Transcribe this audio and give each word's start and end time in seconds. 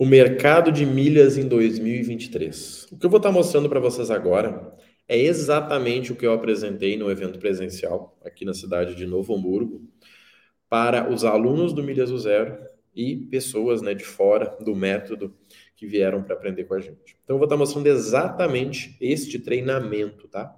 o 0.00 0.06
mercado 0.06 0.72
de 0.72 0.86
milhas 0.86 1.36
em 1.36 1.46
2023. 1.46 2.86
O 2.90 2.96
que 2.96 3.04
eu 3.04 3.10
vou 3.10 3.18
estar 3.18 3.30
mostrando 3.30 3.68
para 3.68 3.78
vocês 3.78 4.10
agora 4.10 4.74
é 5.06 5.18
exatamente 5.18 6.10
o 6.10 6.16
que 6.16 6.26
eu 6.26 6.32
apresentei 6.32 6.96
no 6.96 7.10
evento 7.10 7.38
presencial 7.38 8.18
aqui 8.24 8.46
na 8.46 8.54
cidade 8.54 8.94
de 8.94 9.04
Novo 9.04 9.36
Hamburgo 9.36 9.86
para 10.70 11.12
os 11.12 11.22
alunos 11.22 11.74
do 11.74 11.82
Milhas 11.82 12.08
do 12.08 12.18
Zero 12.18 12.56
e 12.96 13.14
pessoas 13.14 13.82
né, 13.82 13.92
de 13.92 14.02
fora 14.02 14.56
do 14.64 14.74
método 14.74 15.36
que 15.76 15.86
vieram 15.86 16.22
para 16.22 16.34
aprender 16.34 16.64
com 16.64 16.72
a 16.72 16.80
gente. 16.80 17.18
Então, 17.22 17.36
eu 17.36 17.38
vou 17.38 17.44
estar 17.44 17.58
mostrando 17.58 17.86
exatamente 17.86 18.96
este 19.02 19.38
treinamento, 19.38 20.26
tá? 20.28 20.50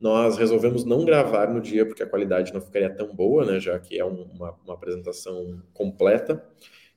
Nós 0.00 0.38
resolvemos 0.38 0.84
não 0.84 1.04
gravar 1.04 1.52
no 1.52 1.60
dia 1.60 1.84
porque 1.84 2.04
a 2.04 2.08
qualidade 2.08 2.54
não 2.54 2.60
ficaria 2.60 2.90
tão 2.90 3.12
boa, 3.12 3.44
né? 3.44 3.58
Já 3.58 3.76
que 3.76 3.98
é 3.98 4.04
uma, 4.04 4.56
uma 4.64 4.74
apresentação 4.74 5.60
completa 5.72 6.40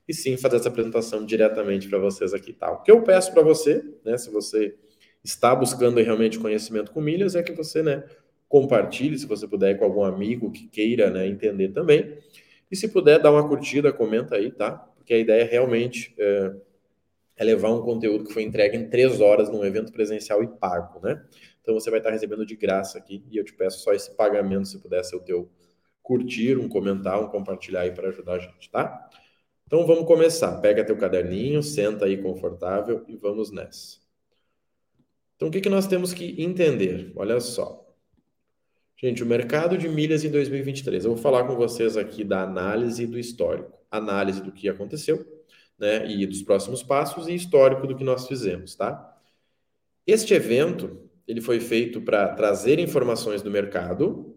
e 0.07 0.13
sim 0.13 0.37
fazer 0.37 0.57
essa 0.57 0.69
apresentação 0.69 1.25
diretamente 1.25 1.89
para 1.89 1.99
vocês 1.99 2.33
aqui, 2.33 2.53
tá? 2.53 2.71
O 2.71 2.81
que 2.81 2.91
eu 2.91 3.01
peço 3.03 3.33
para 3.33 3.41
você, 3.41 3.83
né, 4.05 4.17
se 4.17 4.29
você 4.31 4.75
está 5.23 5.53
buscando 5.53 5.99
realmente 5.99 6.39
conhecimento 6.39 6.91
com 6.91 7.01
milhas, 7.01 7.35
é 7.35 7.43
que 7.43 7.51
você, 7.51 7.83
né, 7.83 8.03
compartilhe, 8.47 9.17
se 9.17 9.25
você 9.25 9.47
puder, 9.47 9.77
com 9.77 9.83
algum 9.83 10.03
amigo 10.03 10.51
que 10.51 10.67
queira, 10.67 11.09
né, 11.09 11.27
entender 11.27 11.69
também. 11.69 12.17
E 12.71 12.75
se 12.75 12.87
puder, 12.87 13.19
dá 13.19 13.29
uma 13.29 13.47
curtida, 13.47 13.91
comenta 13.91 14.35
aí, 14.35 14.51
tá? 14.51 14.71
Porque 14.71 15.13
a 15.13 15.17
ideia 15.17 15.45
realmente 15.45 16.15
é, 16.17 16.53
é 17.37 17.43
levar 17.43 17.71
um 17.71 17.81
conteúdo 17.81 18.23
que 18.25 18.33
foi 18.33 18.43
entregue 18.43 18.77
em 18.77 18.89
três 18.89 19.19
horas 19.19 19.49
num 19.49 19.65
evento 19.65 19.91
presencial 19.91 20.41
e 20.43 20.47
pago, 20.47 20.99
né? 21.01 21.21
Então 21.61 21.73
você 21.73 21.89
vai 21.89 21.99
estar 21.99 22.11
recebendo 22.11 22.45
de 22.45 22.55
graça 22.55 22.97
aqui 22.97 23.23
e 23.29 23.37
eu 23.37 23.43
te 23.43 23.53
peço 23.53 23.79
só 23.79 23.93
esse 23.93 24.15
pagamento, 24.15 24.67
se 24.67 24.79
puder 24.79 25.03
ser 25.03 25.17
o 25.17 25.19
teu 25.19 25.49
curtir, 26.01 26.57
um 26.57 26.69
comentar, 26.69 27.21
um 27.21 27.27
compartilhar 27.27 27.81
aí 27.81 27.91
para 27.91 28.07
ajudar 28.07 28.33
a 28.33 28.39
gente, 28.39 28.69
tá? 28.71 29.09
Então 29.67 29.85
vamos 29.85 30.05
começar. 30.05 30.59
Pega 30.61 30.83
teu 30.83 30.97
caderninho, 30.97 31.61
senta 31.61 32.05
aí 32.05 32.17
confortável 32.17 33.03
e 33.07 33.17
vamos 33.17 33.51
nessa. 33.51 33.97
Então 35.35 35.49
o 35.49 35.51
que, 35.51 35.61
que 35.61 35.69
nós 35.69 35.85
temos 35.85 36.13
que 36.13 36.41
entender? 36.41 37.11
Olha 37.15 37.39
só. 37.41 37.85
Gente, 38.95 39.21
o 39.21 39.25
mercado 39.25 39.77
de 39.77 39.87
milhas 39.87 40.23
em 40.23 40.31
2023. 40.31 41.05
Eu 41.05 41.13
vou 41.13 41.21
falar 41.21 41.43
com 41.43 41.55
vocês 41.55 41.95
aqui 41.97 42.23
da 42.23 42.41
análise 42.41 43.05
do 43.05 43.19
histórico. 43.19 43.77
Análise 43.91 44.41
do 44.41 44.51
que 44.51 44.67
aconteceu, 44.67 45.23
né? 45.77 46.09
E 46.09 46.25
dos 46.25 46.41
próximos 46.41 46.81
passos 46.81 47.27
e 47.27 47.35
histórico 47.35 47.85
do 47.85 47.95
que 47.95 48.03
nós 48.03 48.25
fizemos, 48.27 48.75
tá? 48.75 49.15
Este 50.05 50.33
evento, 50.33 51.09
ele 51.27 51.41
foi 51.41 51.59
feito 51.59 52.01
para 52.01 52.29
trazer 52.29 52.79
informações 52.79 53.41
do 53.41 53.51
mercado 53.51 54.35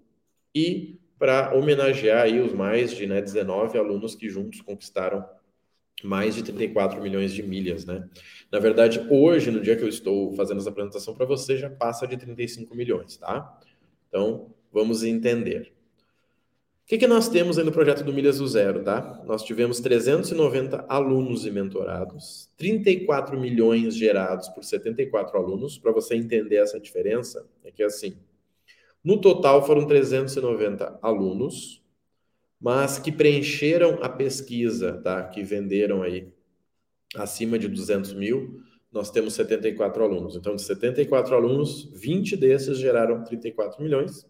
e 0.55 1.00
para 1.21 1.55
homenagear 1.55 2.23
aí 2.23 2.41
os 2.41 2.55
mais 2.55 2.93
de 2.93 3.07
né, 3.07 3.21
19 3.21 3.77
alunos 3.77 4.15
que 4.15 4.31
juntos 4.31 4.63
conquistaram 4.63 5.23
mais 6.03 6.35
de 6.35 6.43
34 6.43 6.99
milhões 7.03 7.31
de 7.31 7.43
milhas, 7.43 7.85
né? 7.85 8.09
Na 8.51 8.59
verdade, 8.59 9.07
hoje, 9.11 9.51
no 9.51 9.61
dia 9.61 9.77
que 9.77 9.85
eu 9.85 9.89
estou 9.89 10.33
fazendo 10.33 10.61
essa 10.61 10.71
apresentação 10.71 11.15
para 11.15 11.27
você, 11.27 11.59
já 11.59 11.69
passa 11.69 12.07
de 12.07 12.17
35 12.17 12.75
milhões, 12.75 13.19
tá? 13.19 13.61
Então, 14.09 14.55
vamos 14.73 15.05
entender. 15.05 15.75
O 16.85 16.87
que, 16.87 16.97
que 16.97 17.07
nós 17.07 17.29
temos 17.29 17.59
aí 17.59 17.65
no 17.67 17.71
projeto 17.71 18.03
do 18.03 18.15
Milhas 18.15 18.39
do 18.39 18.49
Zero, 18.49 18.83
tá? 18.83 19.23
Nós 19.27 19.45
tivemos 19.45 19.79
390 19.79 20.87
alunos 20.89 21.45
e 21.45 21.51
mentorados, 21.51 22.51
34 22.57 23.39
milhões 23.39 23.95
gerados 23.95 24.49
por 24.49 24.65
74 24.65 25.37
alunos. 25.37 25.77
Para 25.77 25.93
você 25.93 26.15
entender 26.15 26.57
essa 26.57 26.81
diferença, 26.81 27.47
é 27.63 27.71
que 27.71 27.83
assim, 27.83 28.17
no 29.03 29.21
total 29.21 29.65
foram 29.67 29.87
390 29.87 30.99
alunos, 31.03 31.83
mas 32.61 32.99
que 32.99 33.11
preencheram 33.11 33.99
a 34.03 34.09
pesquisa, 34.09 35.01
tá? 35.03 35.25
Que 35.25 35.43
venderam 35.43 36.03
aí 36.03 36.33
acima 37.17 37.59
de 37.59 37.67
200 37.67 38.13
mil, 38.13 38.61
nós 38.93 39.11
temos 39.11 39.35
74 39.35 40.03
alunos. 40.03 40.37
Então, 40.37 40.55
de 40.55 40.63
74 40.63 41.35
alunos, 41.35 41.91
20 41.95 42.37
desses 42.37 42.79
geraram 42.79 43.25
34 43.25 43.83
milhões. 43.83 44.27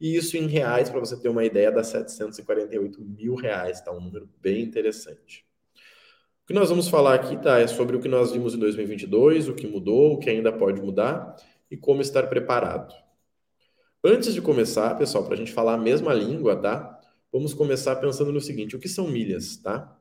E 0.00 0.16
isso 0.16 0.36
em 0.36 0.46
reais, 0.46 0.90
para 0.90 1.00
você 1.00 1.18
ter 1.18 1.28
uma 1.28 1.44
ideia, 1.44 1.70
dá 1.70 1.82
748 1.82 3.00
mil 3.00 3.34
reais, 3.34 3.80
tá? 3.80 3.92
Um 3.92 4.00
número 4.00 4.28
bem 4.40 4.62
interessante. 4.62 5.46
O 6.42 6.46
que 6.46 6.52
nós 6.52 6.68
vamos 6.68 6.88
falar 6.88 7.14
aqui, 7.14 7.36
tá? 7.40 7.58
É 7.58 7.66
sobre 7.66 7.96
o 7.96 8.00
que 8.00 8.08
nós 8.08 8.32
vimos 8.32 8.54
em 8.54 8.58
2022, 8.58 9.48
o 9.48 9.54
que 9.54 9.66
mudou, 9.66 10.12
o 10.12 10.18
que 10.18 10.28
ainda 10.28 10.52
pode 10.52 10.82
mudar 10.82 11.36
e 11.70 11.76
como 11.76 12.02
estar 12.02 12.24
preparado. 12.26 12.94
Antes 14.06 14.34
de 14.34 14.42
começar, 14.42 14.94
pessoal, 14.98 15.24
para 15.24 15.32
a 15.32 15.36
gente 15.38 15.50
falar 15.50 15.72
a 15.72 15.78
mesma 15.78 16.12
língua, 16.12 16.54
tá? 16.54 17.00
Vamos 17.32 17.54
começar 17.54 17.96
pensando 17.96 18.30
no 18.30 18.40
seguinte: 18.40 18.76
o 18.76 18.78
que 18.78 18.86
são 18.86 19.08
milhas, 19.08 19.56
tá? 19.56 19.98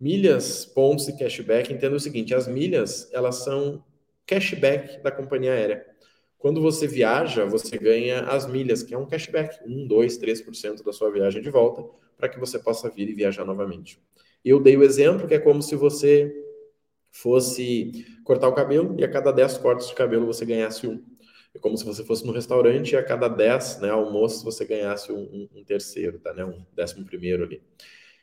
Milhas, 0.00 0.64
pontos 0.64 1.06
e 1.06 1.18
cashback, 1.18 1.70
entenda 1.70 1.94
o 1.94 2.00
seguinte: 2.00 2.34
as 2.34 2.48
milhas, 2.48 3.12
elas 3.12 3.44
são 3.44 3.84
cashback 4.24 5.02
da 5.02 5.12
companhia 5.12 5.52
aérea. 5.52 5.84
Quando 6.38 6.62
você 6.62 6.86
viaja, 6.86 7.44
você 7.44 7.76
ganha 7.76 8.22
as 8.22 8.46
milhas, 8.46 8.82
que 8.82 8.94
é 8.94 8.98
um 8.98 9.04
cashback, 9.04 9.58
1, 9.66 9.86
2, 9.86 10.16
3% 10.16 10.82
da 10.82 10.92
sua 10.94 11.10
viagem 11.10 11.42
de 11.42 11.50
volta, 11.50 11.84
para 12.16 12.30
que 12.30 12.40
você 12.40 12.58
possa 12.58 12.88
vir 12.88 13.10
e 13.10 13.12
viajar 13.12 13.44
novamente. 13.44 14.00
Eu 14.42 14.58
dei 14.60 14.78
o 14.78 14.82
exemplo 14.82 15.28
que 15.28 15.34
é 15.34 15.38
como 15.38 15.60
se 15.60 15.76
você 15.76 16.34
fosse 17.10 18.06
cortar 18.24 18.48
o 18.48 18.54
cabelo 18.54 18.96
e 18.98 19.04
a 19.04 19.10
cada 19.10 19.30
10 19.30 19.58
cortes 19.58 19.88
de 19.88 19.94
cabelo 19.94 20.24
você 20.24 20.46
ganhasse 20.46 20.86
um. 20.86 21.04
É 21.56 21.58
como 21.58 21.76
se 21.76 21.84
você 21.86 22.04
fosse 22.04 22.24
no 22.26 22.32
restaurante 22.32 22.92
e 22.92 22.96
a 22.96 23.02
cada 23.02 23.28
10 23.28 23.80
né, 23.80 23.88
almoços 23.88 24.42
você 24.42 24.62
ganhasse 24.66 25.10
um, 25.10 25.48
um, 25.54 25.64
terceiro, 25.64 26.18
tá? 26.18 26.34
Né, 26.34 26.44
um 26.44 26.62
décimo 26.74 27.06
primeiro 27.06 27.44
ali. 27.44 27.62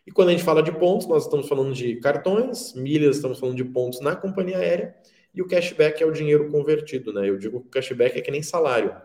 E 0.05 0.11
quando 0.11 0.29
a 0.29 0.31
gente 0.33 0.43
fala 0.43 0.61
de 0.61 0.71
pontos, 0.71 1.07
nós 1.07 1.23
estamos 1.23 1.49
falando 1.49 1.73
de 1.73 1.95
cartões, 1.95 2.75
milhas, 2.75 3.15
estamos 3.15 3.39
falando 3.39 3.55
de 3.55 3.63
pontos 3.63 4.01
na 4.01 4.15
companhia 4.15 4.59
aérea, 4.59 4.95
e 5.33 5.41
o 5.41 5.47
cashback 5.47 6.03
é 6.03 6.05
o 6.05 6.11
dinheiro 6.11 6.47
convertido, 6.51 7.11
né? 7.11 7.27
Eu 7.27 7.39
digo 7.39 7.61
que 7.61 7.67
o 7.67 7.71
cashback 7.71 8.19
é 8.19 8.21
que 8.21 8.29
nem 8.29 8.43
salário. 8.43 8.95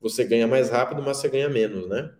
Você 0.00 0.24
ganha 0.24 0.46
mais 0.46 0.70
rápido, 0.70 1.02
mas 1.02 1.18
você 1.18 1.28
ganha 1.28 1.50
menos, 1.50 1.86
né? 1.86 2.10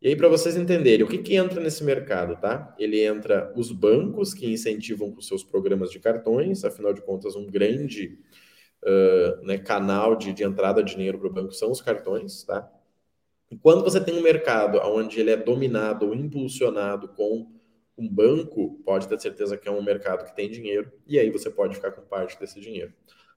E 0.00 0.08
aí, 0.08 0.16
para 0.16 0.26
vocês 0.26 0.56
entenderem, 0.56 1.06
o 1.06 1.08
que, 1.08 1.18
que 1.18 1.36
entra 1.36 1.60
nesse 1.60 1.84
mercado, 1.84 2.34
tá? 2.40 2.74
Ele 2.76 3.00
entra 3.04 3.52
os 3.54 3.70
bancos 3.70 4.34
que 4.34 4.52
incentivam 4.52 5.12
com 5.12 5.20
seus 5.20 5.44
programas 5.44 5.92
de 5.92 6.00
cartões, 6.00 6.64
afinal 6.64 6.92
de 6.92 7.00
contas, 7.00 7.36
um 7.36 7.46
grande 7.46 8.18
uh, 8.84 9.44
né, 9.44 9.58
canal 9.58 10.16
de, 10.16 10.32
de 10.32 10.44
entrada 10.44 10.82
de 10.82 10.94
dinheiro 10.94 11.18
para 11.18 11.28
o 11.28 11.32
banco 11.32 11.52
são 11.52 11.70
os 11.70 11.80
cartões, 11.80 12.44
tá? 12.44 12.70
E 13.50 13.56
quando 13.56 13.84
você 13.84 14.00
tem 14.00 14.18
um 14.18 14.22
mercado 14.22 14.78
onde 14.78 15.20
ele 15.20 15.30
é 15.30 15.36
dominado 15.36 16.06
ou 16.06 16.14
impulsionado 16.14 17.08
com 17.08 17.46
um 17.98 18.08
banco, 18.08 18.80
pode 18.84 19.06
ter 19.06 19.20
certeza 19.20 19.56
que 19.56 19.68
é 19.68 19.70
um 19.70 19.82
mercado 19.82 20.24
que 20.24 20.34
tem 20.34 20.50
dinheiro, 20.50 20.90
e 21.06 21.18
aí 21.18 21.30
você 21.30 21.50
pode 21.50 21.74
ficar 21.74 21.92
com 21.92 22.02
parte 22.02 22.38
desse 22.40 22.60
dinheiro. 22.60 22.92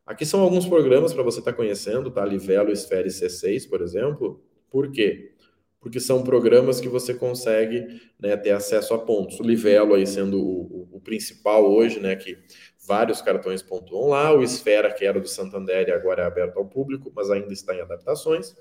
Aqui 0.05 0.25
são 0.25 0.39
alguns 0.41 0.67
programas 0.67 1.13
para 1.13 1.23
você 1.23 1.39
estar 1.39 1.51
tá 1.51 1.57
conhecendo, 1.57 2.11
tá? 2.11 2.23
Livelo, 2.23 2.71
Esfera 2.71 3.07
e 3.07 3.11
C6, 3.11 3.67
por 3.67 3.81
exemplo. 3.81 4.43
Por 4.69 4.91
quê? 4.91 5.33
Porque 5.81 5.99
são 5.99 6.23
programas 6.23 6.79
que 6.79 6.87
você 6.87 7.13
consegue 7.13 8.01
né, 8.19 8.37
ter 8.37 8.51
acesso 8.51 8.93
a 8.93 8.99
pontos. 8.99 9.39
O 9.39 9.43
Livelo 9.43 9.95
aí 9.95 10.05
sendo 10.05 10.39
o, 10.39 10.89
o, 10.91 10.97
o 10.97 11.01
principal 11.01 11.69
hoje, 11.69 11.99
né? 11.99 12.15
Que 12.15 12.37
vários 12.87 13.21
cartões 13.21 13.61
pontuam 13.61 14.09
lá. 14.09 14.33
O 14.33 14.41
Esfera, 14.43 14.91
que 14.91 15.05
era 15.05 15.19
do 15.19 15.27
Santander 15.27 15.87
e 15.87 15.91
agora 15.91 16.23
é 16.23 16.25
aberto 16.25 16.57
ao 16.57 16.65
público, 16.65 17.11
mas 17.15 17.29
ainda 17.29 17.51
está 17.51 17.75
em 17.75 17.81
adaptações. 17.81 18.55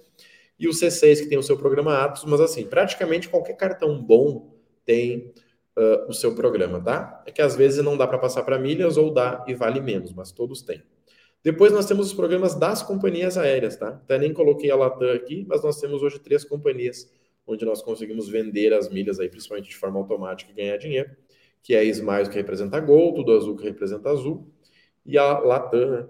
E 0.58 0.68
o 0.68 0.70
C6, 0.70 1.20
que 1.20 1.28
tem 1.28 1.38
o 1.38 1.42
seu 1.42 1.56
programa 1.56 1.98
Atos, 1.98 2.24
mas 2.24 2.40
assim, 2.40 2.64
praticamente 2.66 3.28
qualquer 3.28 3.56
cartão 3.56 4.00
bom 4.00 4.54
tem 4.84 5.32
uh, 5.76 6.08
o 6.08 6.12
seu 6.12 6.34
programa, 6.34 6.80
tá? 6.80 7.22
É 7.26 7.32
que 7.32 7.42
às 7.42 7.56
vezes 7.56 7.84
não 7.84 7.96
dá 7.96 8.06
para 8.06 8.18
passar 8.18 8.42
para 8.42 8.58
milhas 8.58 8.96
ou 8.96 9.12
dá 9.12 9.44
e 9.48 9.54
vale 9.54 9.80
menos, 9.80 10.12
mas 10.12 10.30
todos 10.30 10.62
têm. 10.62 10.82
Depois 11.42 11.72
nós 11.72 11.86
temos 11.86 12.06
os 12.06 12.14
programas 12.14 12.54
das 12.54 12.82
companhias 12.82 13.36
aéreas, 13.36 13.76
tá? 13.76 13.88
Até 13.88 14.18
nem 14.18 14.32
coloquei 14.32 14.70
a 14.70 14.76
Latam 14.76 15.10
aqui, 15.10 15.44
mas 15.48 15.62
nós 15.62 15.80
temos 15.80 16.02
hoje 16.02 16.18
três 16.18 16.44
companhias 16.44 17.12
onde 17.46 17.64
nós 17.64 17.82
conseguimos 17.82 18.28
vender 18.28 18.72
as 18.72 18.88
milhas 18.88 19.20
aí, 19.20 19.28
principalmente 19.28 19.68
de 19.68 19.76
forma 19.76 19.98
automática 19.98 20.50
e 20.50 20.54
ganhar 20.54 20.78
dinheiro 20.78 21.10
que 21.64 21.74
é 21.74 21.78
a 21.78 21.84
Smiles, 21.84 22.28
que 22.28 22.36
representa 22.36 22.78
Gol, 22.78 23.14
tudo 23.14 23.32
azul, 23.32 23.56
que 23.56 23.64
representa 23.64 24.10
azul, 24.10 24.46
e 25.04 25.16
a 25.16 25.38
Latam, 25.38 25.90
né, 25.90 26.06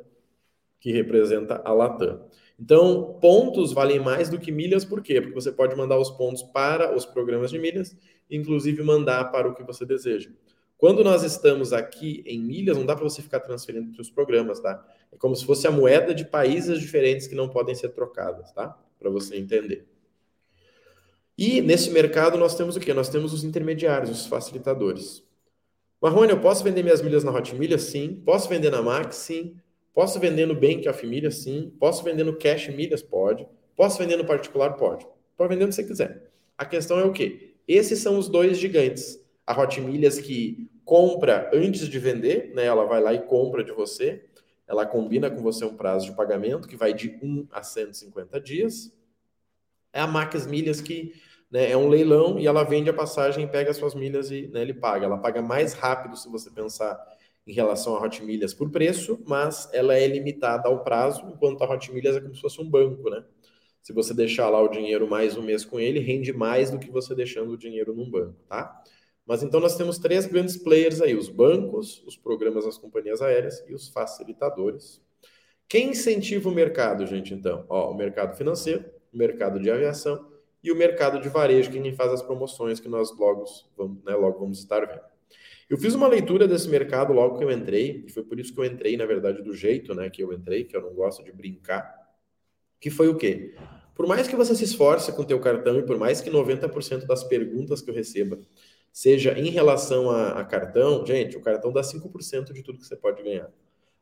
que 0.81 0.91
representa 0.91 1.63
a 1.65 1.73
Latam. 1.73 2.27
Então, 2.59 3.17
pontos 3.21 3.73
valem 3.73 4.01
mais 4.01 4.29
do 4.29 4.39
que 4.39 4.51
milhas, 4.51 4.85
por 4.85 5.01
quê? 5.01 5.21
Porque 5.21 5.35
você 5.35 5.53
pode 5.53 5.77
mandar 5.77 5.97
os 5.97 6.11
pontos 6.11 6.43
para 6.43 6.95
os 6.95 7.07
programas 7.07 7.53
de 7.53 7.61
milhas, 7.61 7.97
inclusive 8.29 8.83
mandar 8.83 9.31
para 9.31 9.49
o 9.49 9.55
que 9.55 9.63
você 9.63 9.87
deseja. 9.87 10.29
Quando 10.77 11.05
nós 11.05 11.23
estamos 11.23 11.73
aqui 11.73 12.25
em 12.27 12.41
milhas, 12.41 12.77
não 12.77 12.85
dá 12.85 12.97
para 12.97 13.05
você 13.05 13.23
ficar 13.23 13.39
transferindo 13.39 13.91
entre 13.91 14.01
os 14.01 14.11
programas, 14.11 14.59
tá? 14.59 14.85
É 15.13 15.17
como 15.17 15.37
se 15.37 15.47
fosse 15.47 15.69
a 15.69 15.71
moeda 15.71 16.13
de 16.13 16.25
países 16.25 16.81
diferentes 16.81 17.29
que 17.29 17.35
não 17.37 17.49
podem 17.49 17.77
ser 17.77 17.91
trocadas, 17.91 18.51
tá? 18.53 18.77
Para 18.99 19.09
você 19.09 19.37
entender. 19.37 19.87
E 21.39 21.61
nesse 21.61 21.91
mercado 21.91 22.37
nós 22.37 22.57
temos 22.57 22.75
o 22.75 22.81
quê? 22.81 22.93
Nós 22.93 23.09
temos 23.09 23.33
os 23.33 23.45
intermediários, 23.45 24.11
os 24.11 24.27
facilitadores. 24.27 25.25
Marrone, 26.05 26.33
eu 26.33 26.39
posso 26.39 26.63
vender 26.63 26.83
minhas 26.83 27.01
milhas 27.01 27.25
na 27.25 27.33
Hot 27.33 27.55
Milha? 27.55 27.79
Sim. 27.79 28.21
Posso 28.27 28.47
vender 28.47 28.69
na 28.69 28.83
Max? 28.83 29.17
Sim. 29.17 29.57
Posso 29.95 30.21
vender 30.21 30.45
no 30.45 30.55
Bank 30.55 30.87
of 30.87 31.07
Milha? 31.07 31.31
Sim. 31.31 31.73
Posso 31.81 32.05
vender 32.05 32.25
no 32.25 32.37
Cash 32.37 32.69
Milhas? 32.69 33.03
Pode. 33.03 33.49
Posso 33.75 33.97
vender 33.97 34.19
no 34.19 34.25
particular? 34.27 34.75
Pode. 34.75 35.07
Pode 35.35 35.49
vender 35.49 35.65
onde 35.65 35.75
você 35.75 35.83
quiser. 35.83 36.31
A 36.59 36.67
questão 36.67 36.99
é 36.99 37.05
o 37.05 37.11
quê? 37.11 37.55
Esses 37.67 38.01
são 38.01 38.19
os 38.19 38.29
dois 38.29 38.59
gigantes. 38.59 39.19
A 39.47 39.59
Hot 39.59 39.81
Milhas 39.81 40.19
que 40.19 40.69
compra 40.85 41.51
antes 41.55 41.89
de 41.89 41.99
vender, 41.99 42.53
né? 42.55 42.67
Ela 42.67 42.85
vai 42.85 43.01
lá 43.01 43.15
e 43.15 43.23
compra 43.23 43.65
de 43.65 43.73
você. 43.73 44.27
Ela 44.69 44.85
combina 44.85 45.31
com 45.31 45.41
você 45.41 45.65
um 45.65 45.75
prazo 45.75 46.05
de 46.05 46.13
pagamento 46.15 46.69
que 46.69 46.77
vai 46.77 46.93
de 46.93 47.19
1 47.23 47.49
a 47.51 47.63
150 47.63 48.39
dias. 48.43 48.93
É 49.91 50.03
a 50.03 50.07
Macas 50.07 50.47
Milhas 50.47 50.83
que 50.83 51.15
né, 51.55 51.71
é 51.71 51.77
um 51.77 51.87
leilão 51.87 52.37
e 52.37 52.49
ela 52.49 52.65
vende 52.65 52.91
a 52.91 52.93
passagem, 52.93 53.47
pega 53.47 53.71
as 53.71 53.77
suas 53.77 53.95
milhas 53.95 54.29
e 54.29 54.49
né, 54.49 54.61
ele 54.61 54.75
paga. 54.75 55.07
Ela 55.07 55.19
paga 55.19 55.41
mais 55.41 55.73
rápido 55.73 56.17
se 56.17 56.29
você 56.29 56.51
pensar 56.51 57.01
em 57.47 57.53
relação 57.53 57.95
a 57.95 58.03
Hot 58.03 58.25
Milhas 58.25 58.53
por 58.53 58.73
preço, 58.73 59.23
mas 59.25 59.71
ela 59.73 59.95
é 59.95 60.05
limitada 60.05 60.69
ao 60.69 60.83
prazo, 60.83 61.25
enquanto 61.33 61.63
a 61.63 61.73
Hot 61.73 61.93
Milhas 61.93 62.17
é 62.17 62.21
como 62.21 62.35
se 62.35 62.41
fosse 62.41 62.61
um 62.61 62.69
banco, 62.69 63.09
né? 63.09 63.25
Se 63.81 63.93
você 63.93 64.13
deixar 64.13 64.49
lá 64.49 64.61
o 64.61 64.67
dinheiro 64.67 65.09
mais 65.09 65.37
um 65.37 65.43
mês 65.43 65.65
com 65.65 65.79
ele, 65.79 66.01
rende 66.01 66.33
mais 66.33 66.73
do 66.73 66.79
que 66.79 66.91
você 66.91 67.15
deixando 67.15 67.53
o 67.53 67.57
dinheiro 67.57 67.95
num 67.95 68.11
banco, 68.11 68.35
tá? 68.49 68.83
Mas 69.25 69.45
então 69.45 69.61
nós 69.61 69.77
temos 69.77 69.97
três 69.97 70.27
grandes 70.27 70.57
players 70.57 71.01
aí: 71.01 71.15
os 71.15 71.29
bancos, 71.29 72.03
os 72.05 72.17
programas 72.17 72.65
das 72.65 72.79
companhias 72.79 73.23
aéreas 73.23 73.63
e 73.69 73.75
os 73.75 73.89
facilitadores. 73.89 75.01
Quem 75.69 75.91
incentiva 75.91 76.49
o 76.49 76.53
mercado, 76.53 77.07
gente? 77.07 77.33
Então, 77.33 77.65
ó, 77.69 77.93
o 77.93 77.95
mercado 77.95 78.37
financeiro, 78.37 78.85
o 79.13 79.17
mercado 79.17 79.61
de 79.61 79.71
aviação 79.71 80.34
e 80.65 80.73
o 80.73 80.77
mercado 80.77 81.21
de 81.21 81.29
varejo, 81.29 81.71
quem 81.71 81.93
faz 81.93 82.11
as 82.11 82.23
promoções 82.23 82.81
que 82.81 82.89
nós 82.89 83.15
logo 83.17 83.45
vamos, 83.77 84.03
né, 84.03 84.15
logo 84.15 84.39
vamos 84.41 84.59
estar 84.59 84.81
vendo. 84.87 85.03
Eu 85.69 85.77
fiz 85.77 85.95
uma 85.95 86.09
leitura 86.09 86.49
desse 86.49 86.69
mercado 86.69 87.13
logo 87.13 87.37
que 87.37 87.45
eu 87.45 87.51
entrei, 87.51 88.03
e 88.07 88.11
foi 88.11 88.23
por 88.23 88.41
isso 88.41 88.55
que 88.55 88.59
eu 88.59 88.65
entrei, 88.65 88.97
na 88.97 89.05
verdade, 89.05 89.43
do 89.43 89.55
jeito 89.55 89.95
né, 89.95 90.09
que 90.09 90.23
eu 90.23 90.33
entrei, 90.33 90.65
que 90.65 90.75
eu 90.75 90.81
não 90.81 90.95
gosto 90.95 91.23
de 91.23 91.31
brincar, 91.31 91.95
que 92.81 92.89
foi 92.89 93.09
o 93.09 93.17
quê? 93.17 93.55
Por 93.95 94.07
mais 94.07 94.27
que 94.27 94.35
você 94.35 94.55
se 94.55 94.65
esforce 94.65 95.13
com 95.13 95.23
o 95.23 95.25
teu 95.25 95.39
cartão 95.39 95.79
e 95.79 95.83
por 95.83 95.99
mais 95.99 96.23
que 96.23 96.31
90% 96.31 97.07
das 97.07 97.23
perguntas 97.25 97.83
que 97.83 97.91
eu 97.91 97.95
receba 97.95 98.41
seja 98.91 99.39
em 99.39 99.51
relação 99.51 100.11
a, 100.11 100.41
a, 100.41 100.45
cartão, 100.45 101.05
gente, 101.05 101.37
o 101.37 101.41
cartão 101.41 101.73
dá 101.73 101.83
5% 101.83 102.53
de 102.53 102.63
tudo 102.63 102.79
que 102.79 102.87
você 102.87 102.97
pode 102.97 103.23
ganhar. 103.23 103.51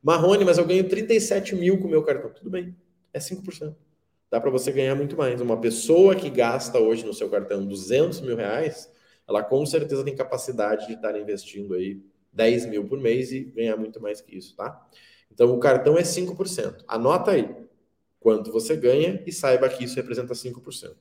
Marrone, 0.03 0.45
mas 0.45 0.59
eu 0.59 0.67
ganho 0.67 0.89
37 0.89 1.57
mil 1.57 1.79
com 1.79 1.87
o 1.87 1.91
meu 1.91 2.03
cartão. 2.03 2.31
Tudo 2.31 2.51
bem, 2.51 2.77
é 3.13 3.19
5%. 3.19 3.75
Dá 4.33 4.41
para 4.41 4.49
você 4.49 4.73
ganhar 4.73 4.95
muito 4.95 5.15
mais. 5.15 5.43
Uma 5.43 5.61
pessoa 5.61 6.17
que 6.17 6.31
gasta 6.31 6.79
hoje 6.79 7.05
no 7.05 7.13
seu 7.13 7.29
cartão 7.29 7.67
200 7.67 8.23
mil 8.23 8.35
reais, 8.35 8.91
ela 9.29 9.43
com 9.43 9.67
certeza 9.67 10.03
tem 10.03 10.17
capacidade 10.17 10.87
de 10.87 10.95
estar 10.95 11.15
investindo 11.21 11.75
aí 11.75 12.01
10 12.33 12.65
mil 12.65 12.89
por 12.89 12.99
mês 12.99 13.31
e 13.31 13.41
ganhar 13.41 13.77
muito 13.77 14.01
mais 14.01 14.23
que 14.23 14.35
isso, 14.35 14.57
tá? 14.57 14.89
Então 15.31 15.55
o 15.55 15.61
cartão 15.61 15.99
é 15.99 16.03
5%. 16.03 16.83
Anota 16.89 17.33
aí 17.33 17.47
quanto 18.19 18.51
você 18.51 18.75
ganha 18.75 19.23
e 19.27 19.31
saiba 19.31 19.69
que 19.69 19.85
isso 19.85 19.97
representa 19.97 20.33
5%. 20.33 20.95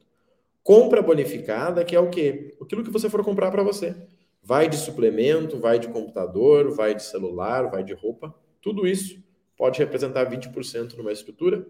Compra 0.61 1.01
bonificada, 1.01 1.85
que 1.85 1.95
é 1.95 1.99
o 2.01 2.09
quê? 2.09 2.57
Aquilo 2.61 2.83
que 2.83 2.91
você 2.91 3.09
for 3.09 3.23
comprar 3.23 3.49
para 3.49 3.63
você. 3.63 3.95
Vai 4.43 4.67
de 4.67 4.75
suplemento, 4.75 5.57
vai 5.57 5.79
de 5.79 5.87
computador, 5.87 6.75
vai 6.75 6.93
de 6.93 7.03
celular, 7.03 7.71
vai 7.71 7.81
de 7.81 7.93
roupa. 7.93 8.35
Tudo 8.61 8.85
isso 8.85 9.23
pode 9.55 9.79
representar 9.79 10.29
20% 10.29 10.97
numa 10.97 11.13
estrutura. 11.13 11.65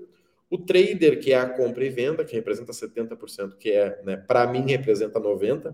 O 0.51 0.57
trader, 0.57 1.21
que 1.21 1.31
é 1.31 1.37
a 1.37 1.47
compra 1.47 1.85
e 1.85 1.89
venda, 1.89 2.25
que 2.25 2.35
representa 2.35 2.73
70%, 2.73 3.55
que 3.57 3.71
é, 3.71 4.01
né, 4.03 4.17
para 4.17 4.45
mim, 4.45 4.69
representa 4.69 5.17
90%, 5.17 5.73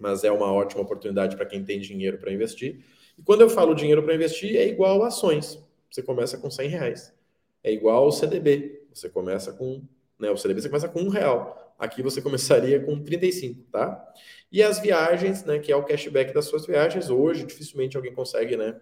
mas 0.00 0.24
é 0.24 0.32
uma 0.32 0.50
ótima 0.50 0.80
oportunidade 0.80 1.36
para 1.36 1.44
quem 1.44 1.62
tem 1.62 1.78
dinheiro 1.78 2.16
para 2.16 2.32
investir. 2.32 2.82
E 3.18 3.22
quando 3.22 3.42
eu 3.42 3.50
falo 3.50 3.74
dinheiro 3.74 4.02
para 4.02 4.14
investir, 4.14 4.56
é 4.56 4.66
igual 4.66 5.04
ações. 5.04 5.62
Você 5.90 6.02
começa 6.02 6.38
com 6.38 6.50
100 6.50 6.68
reais. 6.68 7.14
É 7.62 7.70
igual 7.70 8.04
ao 8.04 8.10
CDB. 8.10 8.86
Você 8.90 9.10
começa 9.10 9.52
com. 9.52 9.82
Né, 10.18 10.30
o 10.30 10.36
CDB 10.38 10.62
você 10.62 10.68
começa 10.70 10.88
com 10.88 11.02
um 11.02 11.10
real. 11.10 11.74
Aqui 11.78 12.02
você 12.02 12.22
começaria 12.22 12.80
com 12.80 12.98
35, 13.02 13.64
tá? 13.70 14.14
E 14.50 14.62
as 14.62 14.78
viagens, 14.78 15.44
né, 15.44 15.58
que 15.58 15.70
é 15.70 15.76
o 15.76 15.84
cashback 15.84 16.32
das 16.32 16.46
suas 16.46 16.64
viagens. 16.64 17.10
Hoje, 17.10 17.44
dificilmente 17.44 17.98
alguém 17.98 18.14
consegue, 18.14 18.56
né, 18.56 18.80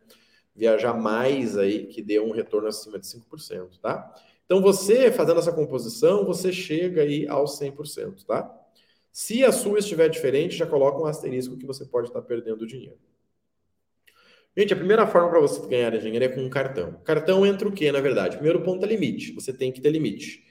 viajar 0.54 0.94
mais 0.94 1.58
aí, 1.58 1.86
que 1.86 2.00
dê 2.00 2.20
um 2.20 2.30
retorno 2.30 2.68
acima 2.68 3.00
de 3.00 3.06
5%, 3.08 3.80
tá? 3.80 4.14
Então, 4.44 4.60
você 4.60 5.10
fazendo 5.10 5.40
essa 5.40 5.52
composição, 5.52 6.24
você 6.24 6.52
chega 6.52 7.02
aí 7.02 7.26
aos 7.28 7.58
100%, 7.58 8.24
tá? 8.24 8.50
Se 9.12 9.44
a 9.44 9.52
sua 9.52 9.78
estiver 9.78 10.08
diferente, 10.08 10.56
já 10.56 10.66
coloca 10.66 10.98
um 10.98 11.06
asterisco 11.06 11.56
que 11.56 11.66
você 11.66 11.84
pode 11.84 12.08
estar 12.08 12.22
perdendo 12.22 12.66
dinheiro. 12.66 12.98
Gente, 14.56 14.72
a 14.72 14.76
primeira 14.76 15.06
forma 15.06 15.30
para 15.30 15.40
você 15.40 15.66
ganhar 15.66 15.96
dinheiro 15.98 16.24
é 16.24 16.28
com 16.28 16.42
um 16.42 16.50
cartão. 16.50 17.00
Cartão 17.04 17.46
entra 17.46 17.68
o 17.68 17.72
quê, 17.72 17.90
na 17.90 18.00
verdade? 18.00 18.36
Primeiro 18.36 18.62
ponto 18.62 18.84
é 18.84 18.88
limite. 18.88 19.32
Você 19.32 19.52
tem 19.52 19.72
que 19.72 19.80
ter 19.80 19.90
limite. 19.90 20.44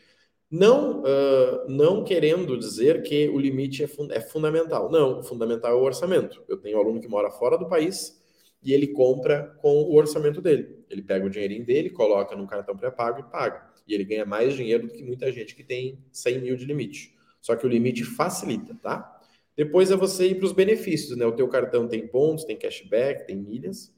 Não, 0.49 1.01
uh, 1.01 1.69
não 1.69 2.03
querendo 2.03 2.57
dizer 2.57 3.03
que 3.03 3.29
o 3.29 3.39
limite 3.39 3.83
é, 3.83 3.87
fun 3.87 4.07
é 4.11 4.19
fundamental. 4.19 4.91
Não, 4.91 5.19
o 5.19 5.23
fundamental 5.23 5.71
é 5.71 5.75
o 5.75 5.83
orçamento. 5.83 6.43
Eu 6.47 6.57
tenho 6.57 6.77
um 6.77 6.81
aluno 6.81 6.99
que 6.99 7.07
mora 7.07 7.31
fora 7.31 7.57
do 7.57 7.69
país 7.69 8.20
e 8.63 8.73
ele 8.73 8.87
compra 8.87 9.55
com 9.57 9.81
o 9.83 9.95
orçamento 9.95 10.41
dele. 10.41 10.83
Ele 10.89 11.01
pega 11.01 11.25
o 11.25 11.29
dinheirinho 11.29 11.65
dele, 11.65 11.89
coloca 11.89 12.35
no 12.35 12.45
cartão 12.45 12.75
pré-pago 12.75 13.19
e 13.19 13.23
paga. 13.23 13.69
E 13.87 13.93
ele 13.93 14.03
ganha 14.03 14.25
mais 14.25 14.53
dinheiro 14.53 14.87
do 14.87 14.93
que 14.93 15.03
muita 15.03 15.31
gente 15.31 15.55
que 15.55 15.63
tem 15.63 15.97
100 16.11 16.41
mil 16.41 16.55
de 16.55 16.65
limite. 16.65 17.15
Só 17.41 17.55
que 17.55 17.65
o 17.65 17.69
limite 17.69 18.03
facilita, 18.03 18.75
tá? 18.75 19.19
Depois 19.55 19.91
é 19.91 19.95
você 19.95 20.27
ir 20.27 20.35
para 20.35 20.45
os 20.45 20.53
benefícios, 20.53 21.17
né? 21.17 21.25
O 21.25 21.31
teu 21.31 21.47
cartão 21.47 21.87
tem 21.87 22.07
pontos, 22.07 22.45
tem 22.45 22.57
cashback, 22.57 23.25
tem 23.25 23.35
milhas. 23.35 23.93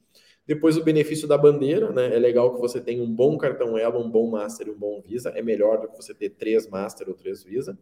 Depois 0.45 0.77
o 0.77 0.83
benefício 0.83 1.27
da 1.27 1.37
bandeira, 1.37 1.91
né? 1.91 2.15
É 2.15 2.19
legal 2.19 2.53
que 2.53 2.59
você 2.59 2.81
tenha 2.81 3.03
um 3.03 3.13
bom 3.13 3.37
cartão 3.37 3.77
Elo, 3.77 3.99
um 3.99 4.09
bom 4.09 4.29
Master 4.29 4.67
e 4.67 4.71
um 4.71 4.77
bom 4.77 5.01
Visa. 5.01 5.29
É 5.29 5.41
melhor 5.41 5.81
do 5.81 5.89
que 5.89 5.95
você 5.95 6.13
ter 6.13 6.29
três 6.29 6.67
Master 6.67 7.07
ou 7.09 7.15
três 7.15 7.43
Visa. 7.43 7.77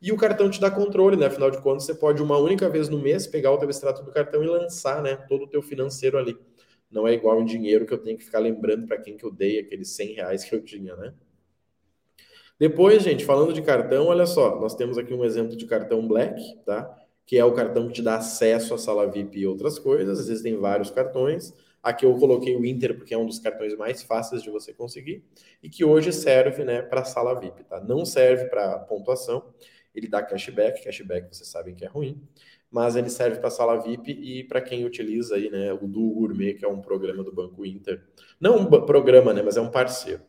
E 0.00 0.12
o 0.12 0.16
cartão 0.16 0.48
te 0.48 0.60
dá 0.60 0.70
controle, 0.70 1.16
né? 1.16 1.26
Afinal 1.26 1.50
de 1.50 1.60
contas, 1.60 1.84
você 1.84 1.94
pode 1.94 2.22
uma 2.22 2.38
única 2.38 2.68
vez 2.68 2.88
no 2.88 2.98
mês 2.98 3.26
pegar 3.26 3.50
o 3.50 3.58
teu 3.58 3.68
extrato 3.68 4.02
do 4.04 4.12
cartão 4.12 4.42
e 4.44 4.46
lançar, 4.46 5.02
né? 5.02 5.16
Todo 5.28 5.44
o 5.44 5.48
teu 5.48 5.60
financeiro 5.60 6.16
ali. 6.16 6.38
Não 6.90 7.06
é 7.06 7.12
igual 7.12 7.40
em 7.40 7.44
dinheiro 7.44 7.84
que 7.84 7.92
eu 7.92 7.98
tenho 7.98 8.16
que 8.16 8.24
ficar 8.24 8.38
lembrando 8.38 8.86
para 8.86 8.98
quem 8.98 9.16
que 9.16 9.24
eu 9.24 9.30
dei 9.30 9.58
aqueles 9.58 9.90
100 9.90 10.14
reais 10.14 10.44
que 10.44 10.54
eu 10.54 10.62
tinha, 10.62 10.96
né? 10.96 11.12
Depois, 12.58 13.02
gente, 13.02 13.24
falando 13.24 13.52
de 13.52 13.62
cartão, 13.62 14.06
olha 14.06 14.26
só, 14.26 14.58
nós 14.58 14.74
temos 14.74 14.98
aqui 14.98 15.14
um 15.14 15.24
exemplo 15.24 15.56
de 15.56 15.66
cartão 15.66 16.06
Black, 16.06 16.56
tá? 16.64 16.96
Que 17.26 17.36
é 17.36 17.44
o 17.44 17.52
cartão 17.52 17.86
que 17.86 17.94
te 17.94 18.02
dá 18.02 18.16
acesso 18.16 18.74
à 18.74 18.78
sala 18.78 19.06
VIP 19.06 19.40
e 19.40 19.46
outras 19.46 19.78
coisas. 19.78 20.18
Existem 20.18 20.56
vários 20.56 20.90
cartões. 20.90 21.52
Aqui 21.82 22.04
eu 22.04 22.14
coloquei 22.16 22.56
o 22.56 22.64
Inter 22.64 22.96
porque 22.96 23.14
é 23.14 23.18
um 23.18 23.26
dos 23.26 23.38
cartões 23.38 23.76
mais 23.76 24.02
fáceis 24.02 24.42
de 24.42 24.50
você 24.50 24.72
conseguir 24.72 25.24
e 25.62 25.68
que 25.70 25.84
hoje 25.84 26.12
serve, 26.12 26.64
né, 26.64 26.82
para 26.82 27.04
sala 27.04 27.38
VIP, 27.38 27.62
tá? 27.64 27.80
Não 27.80 28.04
serve 28.04 28.46
para 28.46 28.78
pontuação. 28.80 29.44
Ele 29.94 30.08
dá 30.08 30.22
cashback, 30.22 30.84
cashback 30.84 31.34
vocês 31.34 31.48
sabem 31.48 31.74
que 31.74 31.84
é 31.84 31.88
ruim, 31.88 32.22
mas 32.70 32.96
ele 32.96 33.08
serve 33.08 33.38
para 33.38 33.50
sala 33.50 33.76
VIP 33.76 34.12
e 34.12 34.44
para 34.44 34.60
quem 34.60 34.84
utiliza 34.84 35.36
aí, 35.36 35.50
né, 35.50 35.72
o 35.72 35.86
Duo 35.86 36.14
Gourmet, 36.14 36.54
que 36.54 36.64
é 36.64 36.68
um 36.68 36.80
programa 36.80 37.24
do 37.24 37.32
Banco 37.32 37.64
Inter. 37.64 38.02
Não 38.40 38.58
um 38.58 38.66
programa, 38.66 39.32
né, 39.32 39.42
mas 39.42 39.56
é 39.56 39.60
um 39.60 39.70
parceiro. 39.70 40.22